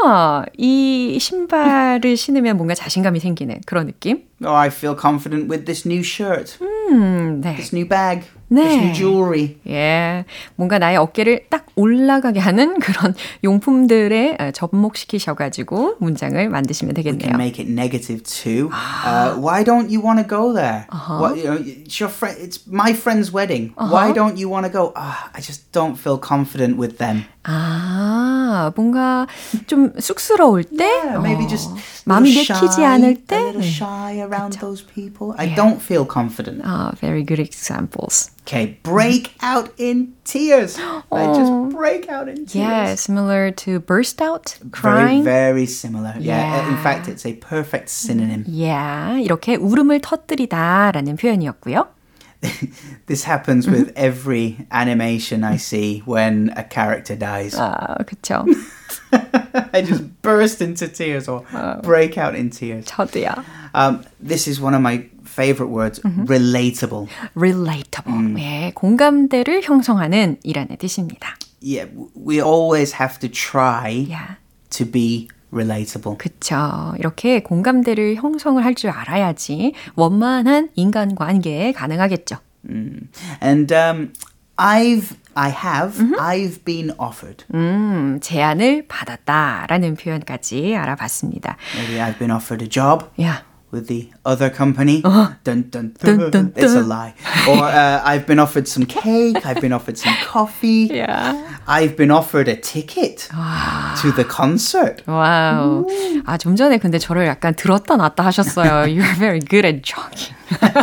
아이 0.05 1.17
신발을 1.19 2.17
신으면 2.19 2.57
뭔가 2.57 2.75
자신감이 2.75 3.21
생기는 3.21 3.61
그런 3.67 3.87
느낌. 3.87 4.25
Oh, 4.45 4.53
I 4.55 4.69
feel 4.69 4.97
confident 5.01 5.49
with 5.51 5.65
this 5.65 5.87
new 5.87 6.03
shirt. 6.03 6.59
음, 6.91 7.41
네. 7.41 7.55
This 7.55 7.75
new 7.75 7.89
bag. 7.89 8.27
네. 8.49 8.93
jewelry. 8.95 9.57
예. 9.69 10.25
뭔가 10.55 10.79
나의 10.79 10.97
어깨를 10.97 11.47
딱 11.51 11.67
올라가게 11.75 12.39
하는 12.39 12.79
그런 12.79 13.15
용품들에 13.43 14.37
접목시키셔 14.55 15.35
가지고 15.35 15.97
문장을 15.99 16.49
만드시면 16.49 16.95
되겠네요. 16.95 17.17
We 17.31 17.31
can 17.31 17.41
make 17.41 17.59
it 17.65 17.71
negative 17.73 18.23
too. 18.23 18.71
Uh, 18.71 19.35
why 19.41 19.65
don't 19.65 19.91
you 19.91 20.01
want 20.01 20.21
to 20.21 20.25
go 20.27 20.53
there? 20.55 20.87
Uh-huh. 20.91 21.19
What, 21.19 21.37
you 21.37 21.45
know, 21.51 21.59
it's 21.59 21.99
your 22.01 22.09
friend 22.11 22.37
it's 22.39 22.63
my 22.71 22.93
friend's 22.95 23.33
wedding. 23.33 23.75
Uh-huh. 23.77 23.91
Why 23.93 24.13
don't 24.13 24.39
you 24.39 24.49
want 24.49 24.65
to 24.67 24.71
go? 24.73 24.93
Uh, 24.95 25.15
I 25.35 25.41
just 25.41 25.73
don't 25.73 25.97
feel 25.97 26.19
confident 26.19 26.77
with 26.79 26.99
them. 26.99 27.25
아, 27.49 28.73
뭔가 28.75 29.27
좀 29.69 29.93
쑥스러울 29.99 30.65
때, 30.65 30.83
yeah, 30.85 31.19
maybe 31.23 31.47
just 31.47 31.71
어, 31.71 31.77
마음이 32.07 32.35
내키지 32.35 32.85
않을 32.85 33.25
때, 33.25 33.37
a 33.39 33.43
little 33.55 33.63
shy 33.63 34.19
around 34.21 34.57
그쵸. 34.59 34.67
those 34.67 34.83
people. 34.85 35.33
I 35.37 35.55
don't 35.55 35.79
feel 35.79 36.05
confident. 36.09 36.65
아, 36.67 36.93
very 37.01 37.25
good 37.25 37.39
examples. 37.41 38.35
Okay, 38.47 38.79
break 38.85 39.35
out 39.43 39.71
in 39.77 40.15
tears. 40.25 40.79
Oh, 41.11 41.17
I 41.17 41.35
just 41.35 41.77
break 41.77 42.09
out 42.09 42.29
in 42.29 42.47
tears. 42.47 42.55
Yeah, 42.55 42.95
similar 42.95 43.51
to 43.67 43.79
burst 43.81 44.21
out, 44.23 44.57
crying. 44.71 45.23
Very, 45.25 45.51
very 45.51 45.67
similar. 45.67 46.15
Yeah. 46.19 46.39
yeah. 46.59 46.69
In 46.71 46.77
fact, 46.83 47.09
it's 47.09 47.25
a 47.27 47.33
perfect 47.35 47.89
synonym. 47.89 48.45
Yeah, 48.47 49.19
이렇게 49.23 49.57
울음을 49.57 50.01
터뜨리다라는 50.01 51.17
표현이었고요. 51.17 51.89
this 53.07 53.25
happens 53.25 53.67
mm-hmm. 53.67 53.75
with 53.79 53.93
every 53.97 54.65
animation 54.71 55.43
I 55.43 55.57
see 55.57 56.03
when 56.05 56.53
a 56.57 56.63
character 56.65 57.17
dies. 57.17 57.55
could 58.07 58.23
tell. 58.23 58.47
I 59.73 59.83
just 59.83 60.23
burst 60.23 60.61
into 60.63 60.87
tears 60.89 61.27
or 61.29 61.43
break 61.83 62.17
out 62.19 62.35
in 62.37 62.51
tears. 62.51 62.85
저도요. 62.87 63.43
Um, 63.75 64.05
this 64.21 64.47
is 64.49 64.61
one 64.61 64.75
of 64.75 64.83
my 64.83 65.07
favorite 65.37 65.71
words, 65.71 66.01
relatable. 66.27 67.09
relatable. 67.37 68.39
예, 68.43 68.73
공감대를 68.75 69.63
형성하는 69.63 70.39
이라는 70.43 70.77
뜻입니다. 70.79 71.37
Yeah, 71.63 71.91
we 72.17 72.37
always 72.41 72.97
have 73.01 73.19
to 73.21 73.31
try 73.31 74.07
yeah. 74.09 74.37
to 74.71 74.91
be 74.91 75.29
relatable. 75.53 76.17
그쵸. 76.19 76.95
이렇게 76.99 77.43
공감대를 77.43 78.17
형성을 78.17 78.63
할 78.65 78.75
줄 78.75 78.91
알아야지 78.91 79.73
원만한 79.95 80.69
인간관계 80.75 81.73
가능하겠죠. 81.73 82.37
Mm. 82.69 83.09
And 83.43 83.73
um, 83.75 84.13
I've 84.57 85.17
I 85.35 85.51
have, 85.51 85.97
mm-hmm. 85.99 86.15
I've 86.19 86.65
been 86.65 86.93
offered. 86.99 87.45
음, 87.53 88.21
제안을 88.23 88.87
받았다라는 88.89 89.97
표현까지 89.97 90.75
알아봤습니다. 90.77 91.57
Maybe 91.75 91.99
I've 92.01 92.19
been 92.19 92.31
offered 92.31 92.65
a 92.65 92.69
job. 92.69 93.07
Yeah. 93.19 93.43
with 93.71 93.89
the 93.89 94.09
other 94.25 94.49
company. 94.51 95.03
uh 95.05 95.33
Dun, 95.45 95.65
dun, 95.71 95.95
dun, 95.99 96.31
dun, 96.31 96.31
dun, 96.31 96.53
It's 96.57 96.75
a 96.75 96.81
lie. 96.83 97.15
or 97.49 97.65
uh, 97.65 98.01
I've 98.05 98.27
been 98.27 98.39
offered 98.39 98.67
some 98.69 98.85
cake. 98.87 99.45
I've 99.47 99.61
been 99.61 99.73
offered 99.73 99.99
some 99.99 100.15
coffee. 100.25 100.91
Yeah. 100.93 101.35
I've 101.67 101.97
been 101.97 102.11
offered 102.11 102.49
a 102.49 102.57
ticket 102.57 103.29
ah. 103.33 103.99
to 104.03 104.13
the 104.13 104.25
concert. 104.25 105.03
Wow. 105.07 105.85
Ooh. 105.89 106.23
아, 106.27 106.39
좀 106.39 106.57
전에 106.57 106.79
근데 106.79 106.99
저를 106.99 107.27
약간 107.27 107.55
들었다 107.55 107.97
놨다 107.97 108.25
하셨어요. 108.25 108.87
You're 108.91 109.15
very 109.19 109.41
good 109.41 109.65
at 109.67 109.83
jogging. 109.83 110.35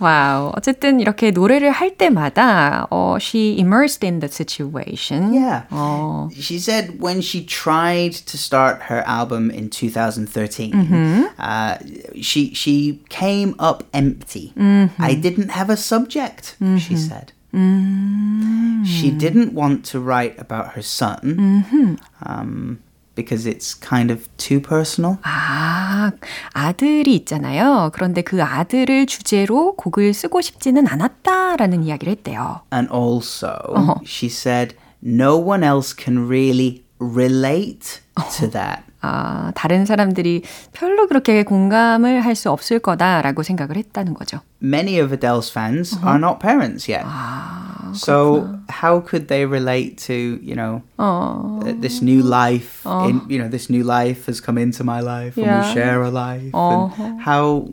wow. 0.00 0.52
어쨌든 0.56 1.00
이렇게 1.00 1.30
노래를 1.32 1.72
할 1.72 1.96
때마다 1.96 2.86
어, 2.90 3.16
she 3.20 3.56
immersed 3.58 4.04
in 4.04 4.20
the 4.20 4.28
situation. 4.30 5.32
Yeah. 5.34 5.64
어. 5.70 6.28
She 6.32 6.56
said 6.58 7.00
when 7.02 7.18
she 7.20 7.44
tried 7.44 8.12
to 8.26 8.36
start 8.38 8.82
her 8.88 9.02
album 9.06 9.50
in 9.50 9.68
2013, 9.68 10.70
mm-hmm. 10.72 11.22
uh, 11.38 11.71
uh, 11.80 12.22
she 12.22 12.52
she 12.54 13.00
came 13.08 13.54
up 13.58 13.84
empty. 13.92 14.52
Mm-hmm. 14.56 15.02
I 15.02 15.14
didn't 15.14 15.50
have 15.50 15.70
a 15.70 15.76
subject, 15.76 16.56
mm-hmm. 16.60 16.76
she 16.78 16.96
said. 16.96 17.32
Mm-hmm. 17.54 18.84
She 18.84 19.10
didn't 19.10 19.52
want 19.52 19.84
to 19.92 20.00
write 20.00 20.36
about 20.40 20.72
her 20.72 20.82
son 20.82 21.64
mm-hmm. 21.66 21.94
um, 22.24 22.80
because 23.14 23.46
it's 23.46 23.74
kind 23.74 24.10
of 24.10 24.28
too 24.38 24.58
personal. 24.60 25.18
아, 25.22 26.10
아들이 26.54 27.16
있잖아요. 27.16 27.90
그런데 27.92 28.22
그 28.22 28.42
아들을 28.42 29.06
주제로 29.06 29.74
곡을 29.76 30.14
쓰고 30.14 30.40
싶지는 30.40 30.86
않았다라는 30.86 31.84
이야기를 31.84 32.10
했대요. 32.12 32.62
And 32.72 32.90
also, 32.92 33.48
uh 33.74 33.94
she 34.04 34.28
said 34.28 34.74
no 35.02 35.36
one 35.38 35.62
else 35.66 35.94
can 35.96 36.26
really 36.26 36.82
relate 36.98 38.00
to 38.38 38.48
that. 38.50 38.84
아, 39.04 39.50
다른 39.56 39.84
사람들이 39.84 40.42
별로 40.72 41.08
그렇게 41.08 41.42
공감을 41.42 42.22
없을 42.46 42.78
거다라고 42.78 43.42
생각을 43.42 43.76
했다는 43.76 44.14
거죠. 44.14 44.40
Many 44.62 45.00
of 45.00 45.12
Adele's 45.14 45.50
fans 45.50 45.92
uh-huh. 45.96 46.06
are 46.06 46.18
not 46.20 46.38
parents 46.40 46.88
yet. 46.88 47.02
아, 47.04 47.92
so 47.94 48.48
how 48.70 49.00
could 49.04 49.26
they 49.26 49.44
relate 49.44 49.96
to, 50.06 50.14
you 50.40 50.54
know, 50.54 50.82
어. 50.98 51.60
this 51.80 52.00
new 52.00 52.22
life, 52.22 52.82
어. 52.88 53.06
in, 53.08 53.20
you 53.28 53.38
know, 53.40 53.48
this 53.50 53.68
new 53.68 53.82
life 53.82 54.26
has 54.26 54.40
come 54.40 54.56
into 54.56 54.84
my 54.84 55.00
life 55.02 55.36
yeah. 55.36 55.58
and 55.58 55.66
we 55.66 55.74
share 55.74 56.00
a 56.02 56.10
life 56.10 56.54
and 56.54 56.54
uh-huh. 56.54 57.16
how 57.18 57.66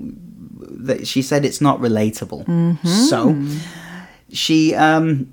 that 0.84 1.06
she 1.06 1.22
said 1.22 1.46
it's 1.46 1.62
not 1.62 1.80
relatable. 1.80 2.44
Mm-hmm. 2.46 2.88
So 2.88 3.38
she 4.34 4.74
um 4.74 5.28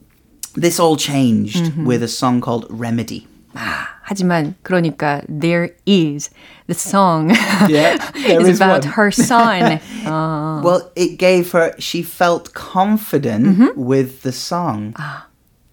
this 0.54 0.78
all 0.78 0.96
changed 0.98 1.72
mm-hmm. 1.72 1.86
with 1.88 2.02
a 2.02 2.08
song 2.08 2.42
called 2.42 2.66
Remedy. 2.68 3.26
아, 3.56 3.56
ah, 3.64 3.98
하지만 4.04 4.54
그러니까 4.62 5.22
there 5.28 5.74
is 5.86 6.30
the 6.66 6.74
song 6.74 7.30
yeah, 7.68 7.96
is 8.16 8.58
about 8.60 8.82
one. 8.84 8.92
her 8.92 9.10
son. 9.10 9.80
Oh. 10.08 10.60
Well, 10.62 10.92
it 10.94 11.16
gave 11.18 11.50
her 11.50 11.74
she 11.80 12.02
felt 12.04 12.54
confident 12.54 13.44
mm-hmm. 13.46 13.68
with 13.74 14.22
the 14.22 14.30
song. 14.32 14.92
아. 14.94 15.00
Ah. 15.00 15.26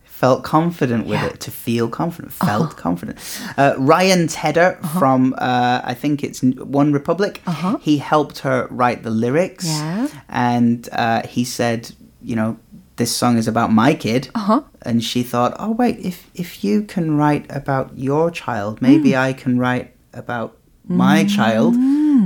Felt 0.03 0.43
confident 0.45 1.05
with 1.05 1.19
yeah. 1.19 1.33
it. 1.35 1.41
To 1.41 1.51
feel 1.51 1.89
confident. 1.89 2.31
Uh-huh. 2.39 2.47
Felt 2.47 2.71
uh-huh. 2.73 2.81
confident. 2.81 3.19
Uh, 3.57 3.73
Ryan 3.77 4.27
Tedder 4.29 4.79
uh-huh. 4.81 4.97
from 4.99 5.35
uh, 5.37 5.81
I 5.83 5.93
think 5.93 6.23
it's 6.23 6.41
One 6.41 6.93
Republic. 6.93 7.41
Uh-huh. 7.45 7.75
He 7.81 7.97
helped 7.97 8.39
her 8.47 8.67
write 8.71 9.03
the 9.03 9.09
lyrics, 9.09 9.67
yeah. 9.67 10.07
and 10.29 10.87
uh, 10.93 11.27
he 11.27 11.43
said, 11.43 11.91
you 12.21 12.37
know, 12.37 12.55
this 12.97 13.15
song 13.15 13.37
is 13.37 13.47
about 13.47 13.71
my 13.71 13.93
kid. 13.93 14.29
Uh-huh. 14.35 14.61
And 14.83 15.03
she 15.03 15.23
thought, 15.23 15.55
oh, 15.59 15.71
wait, 15.71 15.97
if, 15.99 16.29
if 16.35 16.63
you 16.63 16.83
can 16.83 17.17
write 17.17 17.45
about 17.49 17.91
your 17.95 18.31
child, 18.31 18.81
maybe 18.81 19.11
mm. 19.11 19.17
I 19.17 19.33
can 19.33 19.57
write 19.59 19.93
about 20.13 20.57
my 20.87 21.23
mm. 21.25 21.35
child. 21.35 21.75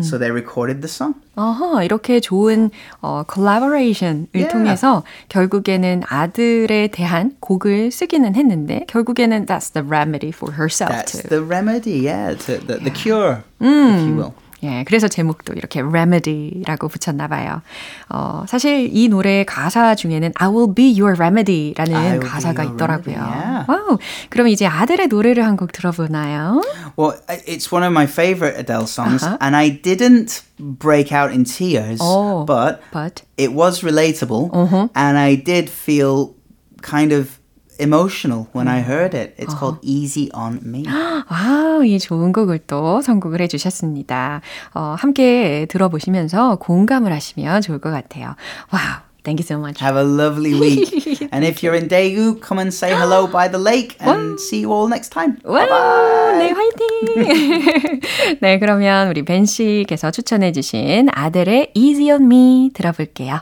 So 0.03 0.17
they 0.19 0.29
recorded 0.29 0.83
the 0.83 0.87
song. 0.89 1.15
어허, 1.37 1.63
uh-huh. 1.63 1.83
이렇게 1.87 2.19
좋은 2.19 2.69
어, 3.01 3.23
콜라보레이션을 3.25 4.27
yeah. 4.35 4.49
통해서 4.51 5.03
결국에는 5.29 6.03
아들에 6.07 6.87
대한 6.87 7.35
곡을 7.39 7.91
쓰기는 7.91 8.35
했는데 8.35 8.85
결국에는 8.89 9.45
that's 9.47 9.71
the 9.71 9.83
remedy 9.83 10.31
for 10.31 10.51
herself 10.51 10.91
that's 10.91 11.21
too. 11.21 11.27
the 11.29 11.41
remedy, 11.41 11.97
yeah, 12.03 12.33
the, 12.33 12.61
yeah. 12.67 12.75
the 12.83 12.91
cure, 12.91 13.43
if 13.61 13.65
you 13.65 14.13
mm. 14.13 14.15
will. 14.17 14.35
예, 14.63 14.83
그래서 14.87 15.07
제목도 15.07 15.53
이렇게 15.53 15.81
remedy라고 15.81 16.87
붙였나 16.87 17.27
봐요. 17.27 17.61
어, 18.09 18.43
사실 18.47 18.89
이 18.91 19.07
노래 19.07 19.43
가사 19.45 19.93
중에는 19.93 20.31
I 20.35 20.47
will 20.49 20.73
be 20.73 20.99
your 20.99 21.15
remedy라는 21.15 21.93
will 21.93 22.19
가사가 22.19 22.63
있더라고요. 22.63 23.15
Remedy, 23.15 23.27
yeah. 23.45 23.71
와우. 23.71 23.99
그럼 24.29 24.47
이제 24.47 24.65
아델의 24.65 25.07
노래를 25.07 25.45
한 25.45 25.57
들어보나요? 25.57 26.61
Well, 26.97 27.19
it's 27.45 27.71
one 27.71 27.83
of 27.83 27.91
my 27.93 28.05
favorite 28.07 28.57
Adele 28.57 28.87
songs 28.87 29.23
uh-huh. 29.23 29.37
and 29.41 29.55
I 29.55 29.69
didn't 29.69 30.41
break 30.59 31.11
out 31.11 31.31
in 31.31 31.43
tears, 31.43 31.99
oh, 32.01 32.45
but, 32.45 32.81
but 32.91 33.21
it 33.37 33.53
was 33.53 33.81
relatable 33.81 34.49
uh-huh. 34.53 34.87
and 34.95 35.17
I 35.19 35.35
did 35.35 35.69
feel 35.69 36.33
kind 36.81 37.11
of 37.11 37.37
emotional 37.79 38.47
when 38.53 38.67
I 38.67 38.81
heard 38.83 39.15
it. 39.15 39.33
It's 39.37 39.53
어. 39.55 39.59
called 39.59 39.79
Easy 39.81 40.29
on 40.35 40.61
Me. 40.65 40.83
와우, 41.29 41.83
이 41.85 41.99
좋은 41.99 42.31
곡을 42.31 42.59
또 42.67 43.01
선곡을 43.01 43.41
해주셨습니다. 43.41 44.41
어, 44.73 44.95
함께 44.97 45.65
들어보시면서 45.69 46.57
공감을 46.57 47.11
하시면 47.13 47.61
좋을 47.61 47.79
것 47.79 47.91
같아요. 47.91 48.35
와우. 48.71 49.01
Thank 49.23 49.41
you 49.41 49.43
so 49.45 49.59
much. 49.59 49.81
Have 49.83 49.97
a 49.99 50.05
lovely 50.07 50.53
week. 50.57 51.19
and 51.33 51.43
if 51.45 51.61
you're 51.61 51.73
in 51.75 51.89
Daegu, 51.89 52.39
come 52.39 52.59
and 52.59 52.71
say 52.73 52.95
hello 52.95 53.27
by 53.29 53.49
the 53.51 53.59
lake 53.59 53.97
and 53.99 54.39
see 54.39 54.61
you 54.61 54.71
all 54.71 54.87
next 54.87 55.09
time. 55.11 55.35
Wow, 55.43 55.67
Bye-bye. 55.67 56.37
네, 56.37 56.51
화이팅! 56.53 58.39
네, 58.39 58.57
그러면 58.57 59.09
우리 59.09 59.25
벤 59.25 59.45
씨께서 59.45 60.11
추천해 60.11 60.53
주신 60.53 61.09
아델의 61.11 61.71
Easy 61.75 62.09
on 62.11 62.23
Me 62.23 62.71
들어볼게요. 62.73 63.41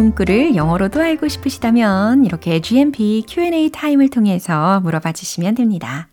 문구를 0.00 0.54
영어로도 0.56 0.98
알고 0.98 1.28
싶으시다면 1.28 2.24
이렇게 2.24 2.62
GMP 2.62 3.22
Q&A 3.28 3.70
타임을 3.70 4.08
통해서 4.08 4.80
물어봐 4.80 5.12
주시면 5.12 5.56
됩니다. 5.56 6.08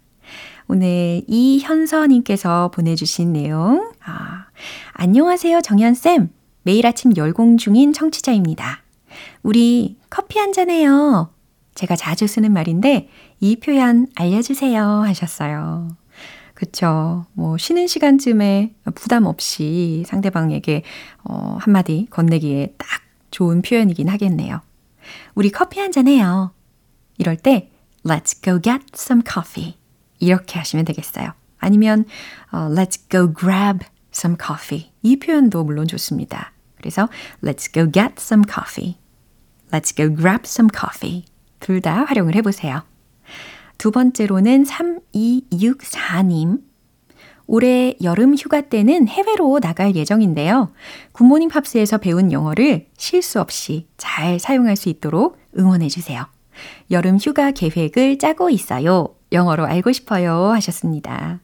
오늘 0.67 1.21
이현서님께서 1.27 2.71
보내주신 2.71 3.31
내용. 3.31 3.89
아, 4.05 4.47
안녕하세요, 4.91 5.61
정현쌤. 5.61 6.29
매일 6.63 6.85
아침 6.85 7.15
열공 7.15 7.55
중인 7.55 7.93
청취자입니다. 7.93 8.81
우리 9.41 9.95
커피 10.09 10.37
한잔 10.39 10.69
해요. 10.69 11.31
제가 11.75 11.95
자주 11.95 12.27
쓰는 12.27 12.51
말인데 12.51 13.07
이 13.39 13.55
표현 13.55 14.07
알려주세요 14.17 14.83
하셨어요. 14.85 15.87
그쵸. 16.55 17.25
뭐, 17.31 17.57
쉬는 17.57 17.87
시간쯤에 17.87 18.73
부담 18.95 19.25
없이 19.25 20.03
상대방에게, 20.07 20.81
어, 21.23 21.57
한마디 21.61 22.05
건네기에 22.09 22.73
딱 22.77 23.06
좋은 23.37 23.61
표현이긴 23.61 24.07
하겠네요. 24.09 24.61
우리 25.35 25.51
커피 25.51 25.79
한 25.79 25.91
잔 25.91 26.07
해요. 26.07 26.55
이럴 27.19 27.37
때 27.37 27.69
let's 28.03 28.43
go 28.43 28.59
get 28.59 28.83
some 28.95 29.21
coffee 29.23 29.77
이렇게 30.17 30.57
하시면 30.57 30.85
되겠어요. 30.85 31.33
아니면 31.59 32.05
어, 32.51 32.67
let's 32.67 32.99
go 33.11 33.31
grab 33.31 33.85
some 34.11 34.35
coffee 34.43 34.89
이 35.03 35.17
표현도 35.19 35.63
물론 35.65 35.85
좋습니다. 35.87 36.51
그래서 36.77 37.09
let's 37.43 37.71
go 37.71 37.83
get 37.91 38.15
some 38.17 38.41
coffee, 38.51 38.97
let's 39.69 39.93
go 39.95 40.09
grab 40.15 40.41
some 40.45 40.67
coffee 40.75 41.25
둘 41.59 41.79
다 41.79 42.05
활용을 42.05 42.33
해보세요. 42.33 42.81
두 43.77 43.91
번째로는 43.91 44.65
3264님 44.65 46.65
올해 47.47 47.95
여름 48.03 48.35
휴가 48.35 48.61
때는 48.61 49.07
해외로 49.07 49.59
나갈 49.59 49.95
예정인데요. 49.95 50.71
굿모닝 51.13 51.47
팝스에서 51.47 51.97
배운 51.97 52.31
영어를 52.31 52.87
실수 52.97 53.39
없이 53.39 53.87
잘 53.97 54.37
사용할 54.37 54.75
수 54.75 54.89
있도록 54.89 55.37
응원해 55.57 55.87
주세요. 55.87 56.25
여름 56.91 57.17
휴가 57.17 57.51
계획을 57.51 58.17
짜고 58.17 58.49
있어요. 58.49 59.07
영어로 59.31 59.65
알고 59.65 59.93
싶어요 59.93 60.47
하셨습니다. 60.51 61.39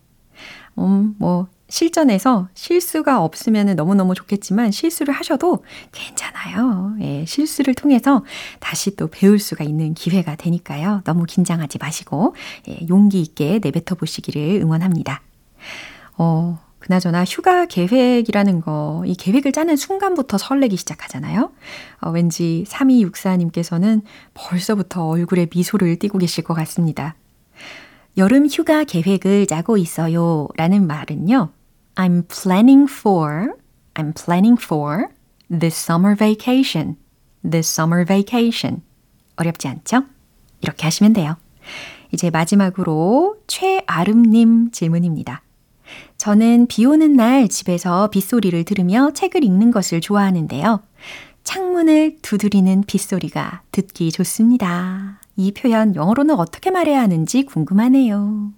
음, 0.80 1.16
뭐 1.20 1.48
실전에서 1.70 2.50
실수가 2.54 3.24
없으면 3.24 3.76
너무너무 3.76 4.14
좋겠지만 4.14 4.72
실수를 4.72 5.14
하셔도 5.14 5.64
괜찮아요. 5.92 6.94
예, 7.02 7.24
실수를 7.26 7.74
통해서 7.74 8.26
다시 8.60 8.96
또 8.96 9.08
배울 9.08 9.40
수가 9.40 9.64
있는 9.64 9.94
기회가 9.94 10.36
되니까요. 10.36 11.02
너무 11.06 11.24
긴장하지 11.26 11.78
마시고 11.80 12.36
예, 12.68 12.80
용기 12.90 13.22
있게 13.22 13.60
내뱉어 13.64 13.96
보시기를 13.98 14.60
응원합니다. 14.62 15.22
어, 16.18 16.60
그나저나 16.80 17.24
휴가 17.26 17.66
계획이라는 17.66 18.62
거, 18.62 19.04
이 19.06 19.16
계획을 19.16 19.52
짜는 19.52 19.76
순간부터 19.78 20.38
설레기 20.38 20.78
시작하잖아요. 20.78 21.52
어, 22.02 22.10
왠지 22.10 22.66
3264님께서는 22.68 24.02
벌써부터 24.34 25.08
얼굴에 25.08 25.48
미소를 25.54 25.98
띠고 26.00 26.18
계실 26.20 26.44
것 26.44 26.54
같습니다. 26.56 27.16
여름 28.18 28.48
휴가 28.48 28.84
계획을 28.84 29.48
짜고 29.48 29.78
있어요. 29.78 30.48
라는 30.56 30.86
말은요. 30.86 31.50
I'm 31.96 32.28
planning 32.28 32.92
for, 32.92 33.54
I'm 33.94 34.14
planning 34.14 34.62
for 34.64 35.08
this 35.50 35.76
summer 35.90 36.16
vacation, 36.16 36.96
this 37.42 37.72
summer 37.72 38.06
vacation. 38.06 38.82
어렵지 39.38 39.68
않죠? 39.68 40.04
이렇게 40.62 40.84
하시면 40.84 41.14
돼요. 41.14 41.38
이제 42.12 42.30
마지막으로 42.30 43.38
최아름님 43.48 44.72
질문입니다. 44.72 45.42
저는 46.24 46.68
비 46.68 46.86
오는 46.86 47.12
날 47.18 47.50
집에서 47.50 48.10
빗소리를 48.10 48.64
들으며 48.64 49.12
책을 49.14 49.44
읽는 49.44 49.72
것을 49.72 50.00
좋아하는데요. 50.00 50.82
창문을 51.44 52.20
두드리는 52.22 52.82
빗소리가 52.88 53.64
듣기 53.74 54.10
좋습니다. 54.10 55.20
이 55.36 55.52
표현 55.52 55.96
영어로는 55.96 56.36
어떻게 56.40 56.72
말해야 56.72 57.02
하는지 57.02 57.44
궁금하네요. 57.44 58.54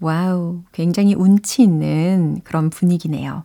와우, 0.00 0.64
굉장히 0.72 1.14
운치 1.14 1.62
있는 1.62 2.40
그런 2.42 2.70
분위기네요. 2.70 3.44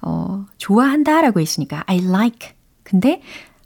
어, 0.00 0.46
좋아한다 0.56 1.20
라고 1.20 1.40
했으니까 1.40 1.82
I 1.86 1.98
like. 2.02 2.52
근데 2.82 3.20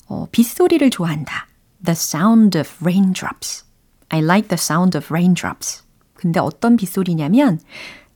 어, 0.09 0.27
빗소리를 0.33 0.91
좋아한다. 0.91 1.47
The 1.85 1.93
sound 1.95 2.59
of 2.59 2.69
raindrops. 2.83 3.65
I 4.09 4.19
like 4.19 4.49
the 4.49 4.59
sound 4.59 4.99
of 4.99 5.07
raindrops. 5.15 5.85
근데 6.15 6.41
어떤 6.41 6.77
빗소리냐면 6.77 7.61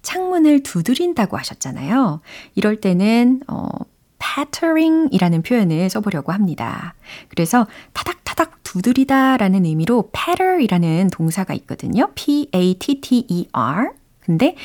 창문을 0.08 0.62
두드린다고 0.62 1.36
하셨잖아요. 1.36 2.22
이럴 2.54 2.80
때는 2.80 3.42
어 3.46 3.68
pattering이라는 4.18 5.42
표현을 5.42 5.90
써보려고 5.90 6.32
합니다. 6.32 6.94
그래서 7.28 7.66
타닥타닥 7.92 8.62
두드리다라는 8.64 9.66
의미로 9.66 10.10
patter이라는 10.10 11.10
동사가 11.12 11.52
있거든요. 11.54 12.10
p-a-t-t-e-r. 12.14 13.90
근데 14.20 14.56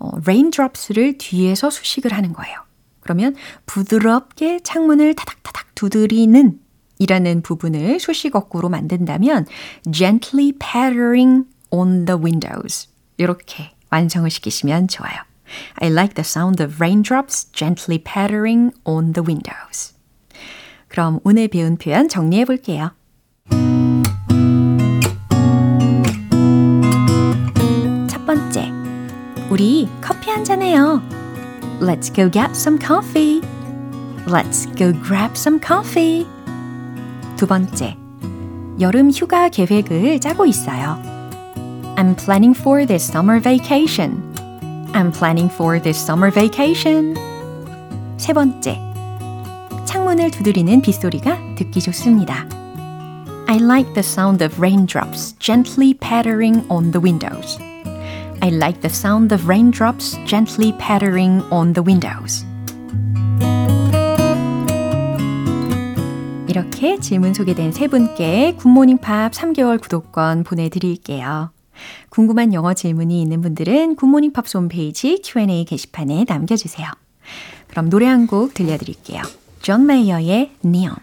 어, 0.00 0.10
raindrops를 0.26 1.16
뒤에서 1.18 1.70
수식을 1.70 2.12
하는 2.12 2.32
거예요. 2.32 2.56
그러면 2.98 3.36
부드럽게 3.66 4.60
창문을 4.64 5.14
타닥타닥 5.14 5.76
두드리는 5.76 6.58
이라는 6.98 7.42
부분을 7.42 8.00
수식어구로 8.00 8.68
만든다면 8.68 9.46
gently 9.92 10.54
pattering 10.58 11.46
on 11.70 12.04
the 12.04 12.20
windows 12.20 12.88
이렇게 13.16 13.70
완성을 13.90 14.28
시키시면 14.28 14.88
좋아요. 14.88 15.16
I 15.80 15.88
like 15.90 16.14
the 16.14 16.24
sound 16.24 16.62
of 16.62 16.76
raindrops 16.80 17.44
gently 17.52 17.98
pattering 18.02 18.72
on 18.84 19.12
the 19.12 19.24
windows. 19.26 19.94
그럼 20.88 21.20
오늘 21.24 21.48
배운 21.48 21.76
표현 21.76 22.08
정리해 22.08 22.44
볼게요. 22.44 22.90
첫 28.08 28.24
번째, 28.26 28.70
우리 29.50 29.88
커피 30.02 30.30
한잔 30.30 30.62
해요. 30.62 31.02
Let's 31.80 32.14
go 32.14 32.30
get 32.30 32.50
some 32.50 32.78
coffee. 32.84 33.40
Let's 34.26 34.64
go 34.76 34.92
grab 35.02 35.32
some 35.34 35.58
coffee. 35.64 36.26
두 37.36 37.46
번째, 37.46 37.96
여름 38.80 39.10
휴가 39.10 39.48
계획을 39.48 40.20
짜고 40.20 40.44
있어요. 40.44 41.17
I'm 41.98 42.14
planning 42.14 42.54
for 42.54 42.86
this 42.86 43.02
summer 43.02 43.40
vacation. 43.40 44.22
I'm 44.94 45.10
planning 45.10 45.48
for 45.48 45.80
this 45.80 45.98
summer 45.98 46.30
vacation. 46.30 47.16
세 48.18 48.32
번째. 48.32 48.78
창문을 49.84 50.30
두드리는 50.30 50.80
빗소리가 50.80 51.56
듣기 51.56 51.80
좋습니다. 51.82 52.46
I 53.48 53.56
like 53.60 53.94
the 53.94 53.98
sound 54.04 54.44
of 54.44 54.54
raindrops 54.60 55.34
gently 55.40 55.92
pattering 55.94 56.64
on 56.70 56.92
the 56.92 57.02
windows. 57.02 57.58
I 58.42 58.54
like 58.54 58.80
the 58.80 58.84
sound 58.94 59.34
of 59.34 59.44
raindrops 59.48 60.12
gently 60.24 60.72
pattering 60.78 61.42
on 61.50 61.72
the 61.72 61.84
windows. 61.84 62.46
이렇게 66.46 67.00
질문 67.00 67.34
소개된 67.34 67.72
세 67.72 67.88
분께 67.88 68.54
굿모닝 68.56 68.98
팝 68.98 69.32
3개월 69.32 69.80
구독권 69.80 70.44
보내드릴게요. 70.44 71.50
궁금한 72.10 72.52
영어 72.52 72.74
질문이 72.74 73.20
있는 73.20 73.40
분들은 73.40 73.96
굿모닝 73.96 74.32
팝스 74.32 74.56
홈페이지 74.56 75.20
Q&A 75.24 75.64
게시판에 75.64 76.24
남겨주세요. 76.28 76.88
그럼 77.68 77.90
노래 77.90 78.06
한 78.06 78.26
곡 78.26 78.54
들려드릴게요. 78.54 79.22
존 79.60 79.86
메이어의 79.86 80.50
Neon. 80.64 80.96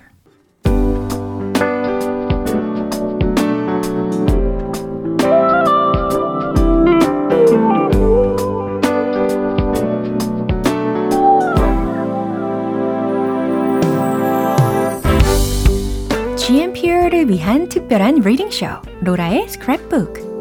GMPR를 16.36 17.28
위한 17.30 17.70
특별한 17.70 18.18
리딩쇼 18.20 18.66
로라의 19.02 19.48
스크랩북 19.48 20.35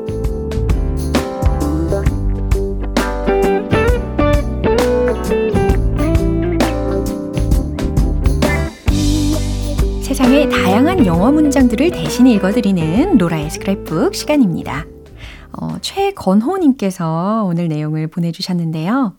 영어 11.15 11.31
문장들을 11.31 11.93
대신 11.93 12.27
읽어드리는 12.27 13.19
로라의 13.19 13.49
스크랩북 13.49 14.15
시간입니다. 14.15 14.85
어, 15.53 15.79
최건호님께서 15.81 17.45
오늘 17.47 17.69
내용을 17.69 18.09
보내주셨는데요. 18.09 19.15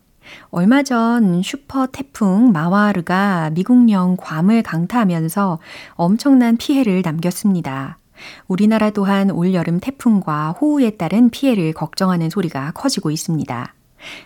얼마 0.52 0.84
전 0.84 1.42
슈퍼 1.42 1.88
태풍 1.88 2.52
마와르가 2.52 3.52
미국령 3.54 4.18
괌을 4.20 4.62
강타하면서 4.62 5.60
엄청난 5.94 6.58
피해를 6.58 7.02
남겼습니다. 7.02 7.98
우리나라 8.50 8.90
또한 8.90 9.32
올여름 9.32 9.80
태풍과 9.80 10.50
호우에 10.52 10.98
따른 10.98 11.30
피해를 11.30 11.72
걱정하는 11.72 12.30
소리가 12.30 12.72
커지고 12.74 13.10
있습니다. 13.10 13.74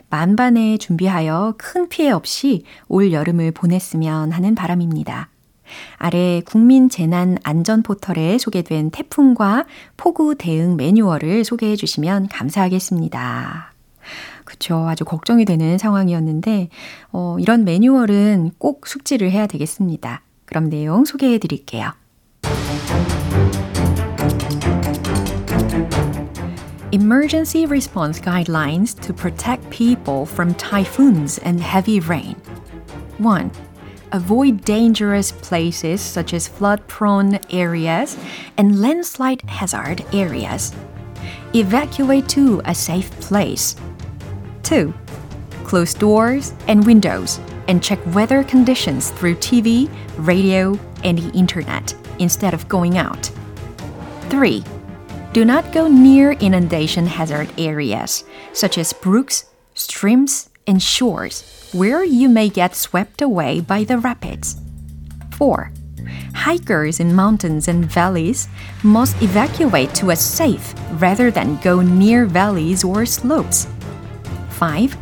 만반에 0.10 0.80
준비하여 0.80 1.54
큰 1.60 1.88
피해 1.88 2.10
없이 2.10 2.64
올여름을 2.88 3.52
보냈으면 3.52 4.32
하는 4.32 4.56
바람입니다. 4.56 5.30
아래 5.98 6.42
국민재난안전포털에 6.46 8.38
소개된 8.38 8.92
태풍과 8.92 9.66
폭우 9.98 10.36
대응 10.36 10.76
매뉴얼을 10.78 11.44
소개해 11.44 11.76
주시면 11.76 12.28
감사하겠습니다. 12.30 13.74
그쵸. 14.46 14.88
아주 14.90 15.06
걱정이 15.06 15.46
되는 15.46 15.78
상황이었는데, 15.78 16.70
어, 17.12 17.36
이런 17.40 17.64
매뉴얼은 17.66 18.52
꼭 18.58 18.88
숙지를 18.88 19.30
해야 19.32 19.46
되겠습니다. 19.46 20.22
그럼 20.46 20.70
내용 20.72 21.06
소개해 21.06 21.38
드릴게요. 21.38 21.92
Emergency 26.92 27.68
response 27.68 28.20
guidelines 28.20 28.96
to 28.96 29.14
protect 29.14 29.70
people 29.70 30.24
from 30.26 30.56
typhoons 30.58 31.40
and 31.46 31.62
heavy 31.64 32.02
rain. 32.04 32.34
1. 33.20 33.52
avoid 34.12 34.64
dangerous 34.66 35.32
places 35.32 36.02
such 36.02 36.34
as 36.34 36.48
flood 36.48 36.86
prone 36.88 37.40
areas 37.50 38.18
and 38.58 38.82
landslide 38.82 39.42
hazard 39.44 40.04
areas. 40.14 40.74
Evacuate 41.54 42.28
to 42.30 42.62
a 42.66 42.74
safe 42.76 43.12
place. 43.22 43.76
2. 44.64 44.94
Close 45.64 45.94
doors 45.94 46.54
and 46.68 46.86
windows 46.86 47.40
and 47.68 47.84
check 47.84 48.00
weather 48.16 48.44
conditions 48.44 49.12
through 49.12 49.36
TV, 49.36 49.90
radio, 50.18 50.78
and 51.04 51.20
the 51.20 51.32
internet 51.38 51.94
instead 52.20 52.54
of 52.54 52.68
going 52.68 52.98
out. 52.98 53.30
3. 54.30 54.64
Do 55.34 55.46
not 55.46 55.72
go 55.72 55.88
near 55.88 56.32
inundation 56.34 57.06
hazard 57.06 57.52
areas 57.60 58.24
such 58.54 58.78
as 58.78 58.94
brooks, 58.94 59.46
streams, 59.76 60.50
and 60.66 60.82
shores 60.82 61.59
where 61.72 62.04
you 62.04 62.28
may 62.28 62.50
get 62.50 62.74
swept 62.76 63.22
away 63.22 63.60
by 63.60 63.84
the 63.84 63.98
rapids. 63.98 64.56
4. 65.38 65.72
Hikers 66.34 67.00
in 67.00 67.14
mountains 67.14 67.68
and 67.68 67.86
valleys 67.86 68.48
must 68.84 69.22
evacuate 69.22 69.94
to 69.96 70.10
a 70.10 70.16
safe 70.16 70.74
rather 70.94 71.30
than 71.30 71.58
go 71.62 71.82
near 71.82 72.26
valleys 72.26 72.84
or 72.84 73.06
slopes. 73.06 73.68
5. 74.52 74.98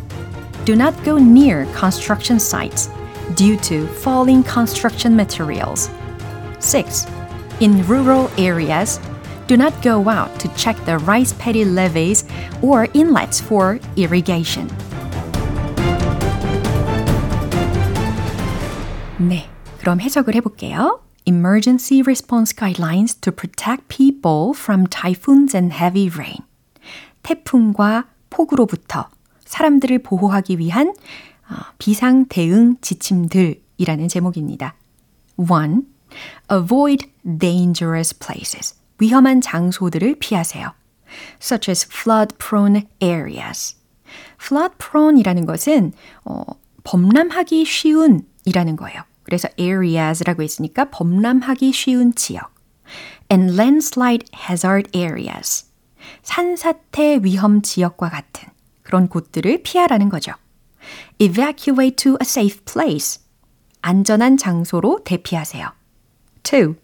Do 0.66 0.76
not 0.76 1.02
go 1.06 1.18
near 1.18 1.66
construction 1.74 2.38
sites 2.40 2.90
due 3.36 3.56
to 3.60 3.88
falling 3.88 4.44
construction 4.44 5.16
materials. 5.16 5.90
6. 6.60 7.08
In 7.62 7.86
rural 7.88 8.30
areas, 8.38 9.00
do 9.48 9.56
not 9.56 9.82
go 9.82 10.10
out 10.10 10.38
to 10.42 10.54
check 10.56 10.76
the 10.86 10.98
rice 11.00 11.32
paddy 11.34 11.64
levees 11.64 12.26
or 12.62 12.88
inlets 12.94 13.40
for 13.40 13.80
irrigation. 13.96 14.70
네, 19.20 19.50
그럼 19.80 20.00
해석을 20.00 20.36
해볼게요. 20.36 21.02
Emergency 21.26 22.02
Response 22.04 22.56
Guidelines 22.56 23.16
to 23.20 23.32
Protect 23.34 23.88
People 23.88 24.52
from 24.56 24.86
Typhoons 24.88 25.58
and 25.58 25.74
Heavy 25.76 26.08
Rain. 26.14 26.38
태풍과 27.24 28.06
폭우로부터 28.30 29.10
사람들을 29.44 30.04
보호하기 30.04 30.60
위한 30.60 30.94
비상 31.80 32.28
대응 32.28 32.76
지침들이라는 32.82 34.08
제목입니다. 34.08 34.76
1. 35.38 35.48
Avoid 36.52 37.08
dangerous 37.40 38.18
places. 38.18 38.76
위험한 39.00 39.42
장소들을 39.42 40.18
피하세요. 40.20 40.74
such 41.42 41.70
as 41.72 41.88
flood 41.90 42.36
prone 42.38 42.84
areas. 43.02 43.76
flood 44.40 44.76
prone이라는 44.78 45.46
것은 45.46 45.94
어, 46.26 46.44
범람하기 46.84 47.64
쉬운 47.66 48.22
이라는 48.48 48.78
거예요. 48.78 49.02
그래서 49.24 49.50
areas라고 49.60 50.42
했으니까 50.42 50.86
범람하기 50.90 51.72
쉬운 51.74 52.16
지역. 52.16 52.56
and 53.30 53.56
landslide 53.62 54.24
hazard 54.48 54.90
areas. 54.98 55.66
산사태 56.24 57.20
위험 57.22 57.62
지역과 57.62 58.08
같은 58.10 58.48
그런 58.84 59.10
곳들을 59.10 59.64
피하라는 59.64 60.08
거죠. 60.08 60.32
evacuate 61.20 61.98
to 61.98 62.14
a 62.14 62.18
safe 62.22 62.62
place. 62.64 63.20
안전한 63.82 64.38
장소로 64.38 65.02
대피하세요. 65.04 65.68
2. 66.46 66.76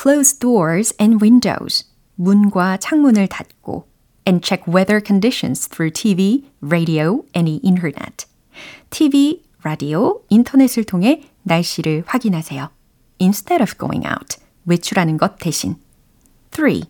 close 0.00 0.38
doors 0.38 0.94
and 1.00 1.18
windows. 1.20 1.84
문과 2.14 2.76
창문을 2.76 3.26
닫고 3.26 3.88
and 4.28 4.46
check 4.46 4.70
weather 4.72 5.00
conditions 5.04 5.68
through 5.68 5.92
TV, 5.92 6.46
radio, 6.62 7.24
and 7.34 7.50
the 7.50 7.58
internet. 7.64 8.26
TV, 8.90 9.42
라디오, 9.66 10.22
인터넷을 10.28 10.84
통해 10.84 11.24
날씨를 11.42 12.04
확인하세요. 12.06 12.70
Instead 13.20 13.60
of 13.60 13.76
going 13.76 14.06
out, 14.06 14.38
외출하는 14.66 15.16
것 15.16 15.38
대신. 15.38 15.74
3. 16.52 16.82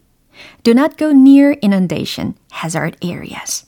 Do 0.62 0.72
not 0.72 0.98
go 0.98 1.08
near 1.08 1.54
inundation 1.64 2.34
hazard 2.52 2.98
areas. 3.02 3.66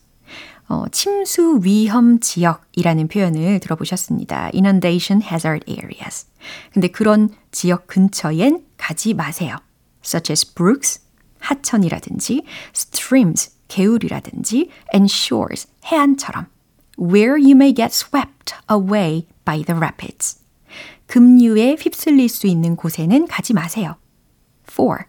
어, 0.68 0.84
침수 0.92 1.60
위험 1.62 2.20
지역이라는 2.20 3.08
표현을 3.08 3.60
들어보셨습니다. 3.60 4.50
inundation 4.52 5.22
hazard 5.22 5.64
areas. 5.66 6.26
근데 6.74 6.88
그런 6.88 7.30
지역 7.50 7.86
근처엔 7.86 8.62
가지 8.76 9.14
마세요. 9.14 9.56
such 10.04 10.30
as 10.30 10.54
brooks, 10.54 11.00
하천이라든지 11.40 12.42
streams, 12.76 13.52
개울이라든지 13.68 14.68
and 14.94 15.10
shores, 15.10 15.66
해안처럼. 15.86 16.46
where 16.98 17.36
you 17.38 17.54
may 17.54 17.72
get 17.72 17.92
swept 17.94 18.54
away 18.68 19.26
by 19.46 19.62
the 19.62 19.74
rapids. 19.74 20.40
급류에 21.06 21.76
휩쓸릴 21.78 22.28
수 22.28 22.46
있는 22.46 22.76
곳에는 22.76 23.26
가지 23.28 23.54
마세요. 23.54 23.94
4. 24.66 25.06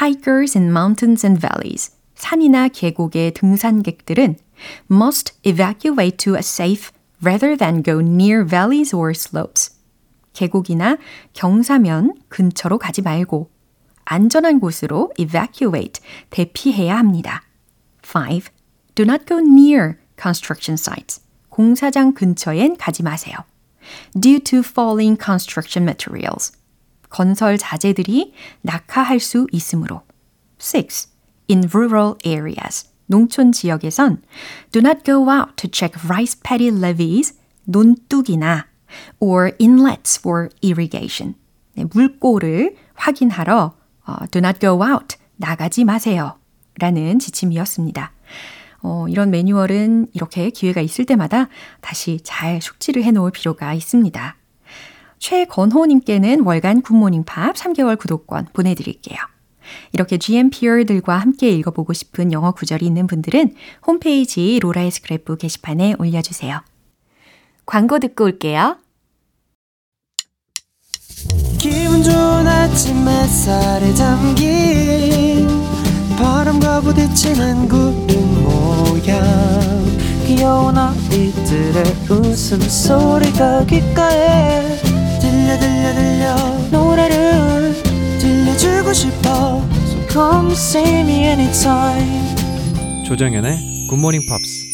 Hikers 0.00 0.56
in 0.56 0.68
mountains 0.70 1.26
and 1.26 1.38
valleys. 1.40 1.92
산이나 2.14 2.68
계곡의 2.68 3.32
등산객들은 3.34 4.36
must 4.90 5.34
evacuate 5.42 6.16
to 6.16 6.34
a 6.34 6.38
safe 6.40 6.90
rather 7.22 7.56
than 7.56 7.82
go 7.82 8.00
near 8.00 8.46
valleys 8.46 8.94
or 8.96 9.10
slopes. 9.10 9.76
계곡이나 10.32 10.96
경사면 11.34 12.14
근처로 12.28 12.78
가지 12.78 13.02
말고 13.02 13.50
안전한 14.04 14.60
곳으로 14.60 15.10
evacuate 15.18 16.00
대피해야 16.30 16.96
합니다. 16.98 17.42
5. 18.02 18.40
Do 18.94 19.04
not 19.04 19.26
go 19.26 19.38
near 19.38 19.96
construction 20.20 20.76
sites, 20.76 21.20
공사장 21.48 22.12
근처엔 22.12 22.76
가지 22.76 23.02
마세요. 23.02 23.36
due 24.20 24.38
to 24.40 24.58
falling 24.58 25.16
construction 25.16 25.88
materials, 25.88 26.52
건설 27.08 27.56
자재들이 27.56 28.34
낙하할 28.60 29.18
수 29.18 29.46
있으므로. 29.50 30.02
6. 30.58 31.08
In 31.50 31.64
rural 31.72 32.16
areas, 32.26 32.86
농촌 33.06 33.50
지역에선 33.52 34.22
do 34.72 34.80
not 34.80 35.02
go 35.04 35.30
out 35.30 35.52
to 35.56 35.70
check 35.72 35.98
rice 36.06 36.38
paddy 36.42 36.68
levees, 36.70 37.34
논둑이나 37.64 38.66
or 39.20 39.52
inlets 39.60 40.18
for 40.18 40.50
irrigation, 40.62 41.34
물꼬를 41.94 42.76
확인하러 42.94 43.72
do 44.30 44.38
not 44.40 44.58
go 44.60 44.82
out, 44.84 45.16
나가지 45.36 45.84
마세요. 45.84 46.38
라는 46.78 47.18
지침이었습니다. 47.18 48.12
어, 48.82 49.06
이런 49.08 49.30
매뉴얼은 49.30 50.08
이렇게 50.12 50.50
기회가 50.50 50.80
있을 50.80 51.04
때마다 51.04 51.48
다시 51.80 52.20
잘 52.22 52.60
숙지를 52.62 53.04
해 53.04 53.10
놓을 53.10 53.32
필요가 53.32 53.74
있습니다. 53.74 54.36
최건호님께는 55.18 56.42
월간 56.44 56.82
굿모닝 56.82 57.24
팝 57.24 57.54
3개월 57.56 57.98
구독권 57.98 58.46
보내드릴게요. 58.52 59.18
이렇게 59.92 60.16
GMPR들과 60.16 61.16
함께 61.18 61.50
읽어보고 61.50 61.92
싶은 61.92 62.32
영어 62.32 62.52
구절이 62.52 62.86
있는 62.86 63.06
분들은 63.06 63.54
홈페이지 63.86 64.58
로라의 64.62 64.90
스크래프 64.90 65.36
게시판에 65.36 65.94
올려주세요. 65.98 66.60
광고 67.66 67.98
듣고 67.98 68.24
올게요. 68.24 68.76
기분 71.58 72.02
좋은 72.02 72.46
아침 72.46 72.96
햇살에 73.08 73.92
담긴 73.96 75.48
바람과 76.16 76.80
부딪히는 76.80 77.68
구름 77.68 78.27
모양 78.88 79.18
귀여운 80.26 80.76
아이들의 80.76 81.84
웃음소리가 82.10 83.64
귓가에 83.66 84.62
들려 85.20 85.58
들려 85.58 85.94
들려 85.94 86.68
노래를 86.70 87.74
들려주고 88.18 88.92
싶어 88.92 89.62
So 89.86 90.08
come 90.10 90.52
see 90.52 90.82
me 91.00 91.24
anytime 91.24 92.34
조정연의 93.06 93.86
굿모닝 93.88 94.22
팝스 94.28 94.66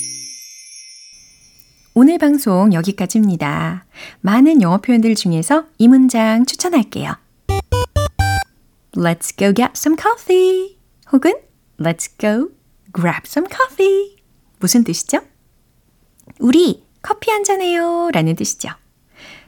오늘 1.97 2.19
방송 2.19 2.73
여기까지입니다. 2.73 3.85
많은 4.21 4.62
영어 4.62 4.79
표현들 4.79 5.15
중에서 5.15 5.67
이 5.79 5.87
문장 5.87 6.45
추천할게요. 6.45 7.15
Let's 8.97 9.37
go 9.37 9.53
get 9.55 9.73
some 9.77 9.97
coffee 10.01 10.77
혹은 11.12 11.35
Let's 11.79 12.09
go 12.19 12.49
grab 12.95 13.22
some 13.26 13.47
coffee. 13.51 14.16
무슨 14.61 14.84
뜻이죠? 14.84 15.18
우리 16.38 16.84
커피 17.03 17.30
한잔 17.30 17.61
해요. 17.61 18.09
라는 18.12 18.34
뜻이죠. 18.34 18.70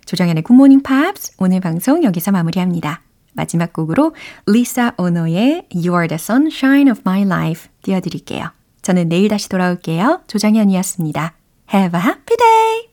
조정현의 0.05 0.43
굿모닝 0.43 0.83
팝스 0.83 1.33
오늘 1.39 1.61
방송 1.61 2.05
여기서 2.05 2.33
마무리합니다. 2.33 3.03
마지막 3.33 3.73
곡으로 3.73 4.15
리사 4.47 4.93
오노의 4.99 5.69
You 5.75 5.93
are 5.93 6.09
the 6.09 6.15
sunshine 6.17 6.91
of 6.91 7.01
my 7.07 7.23
life 7.23 7.69
띄워드릴게요. 7.83 8.51
저는 8.83 9.09
내일 9.09 9.29
다시 9.29 9.49
돌아올게요. 9.49 10.23
조정현이었습니다. 10.27 11.35
Have 11.75 11.99
a 12.01 12.05
happy 12.07 12.37
day! 12.37 12.85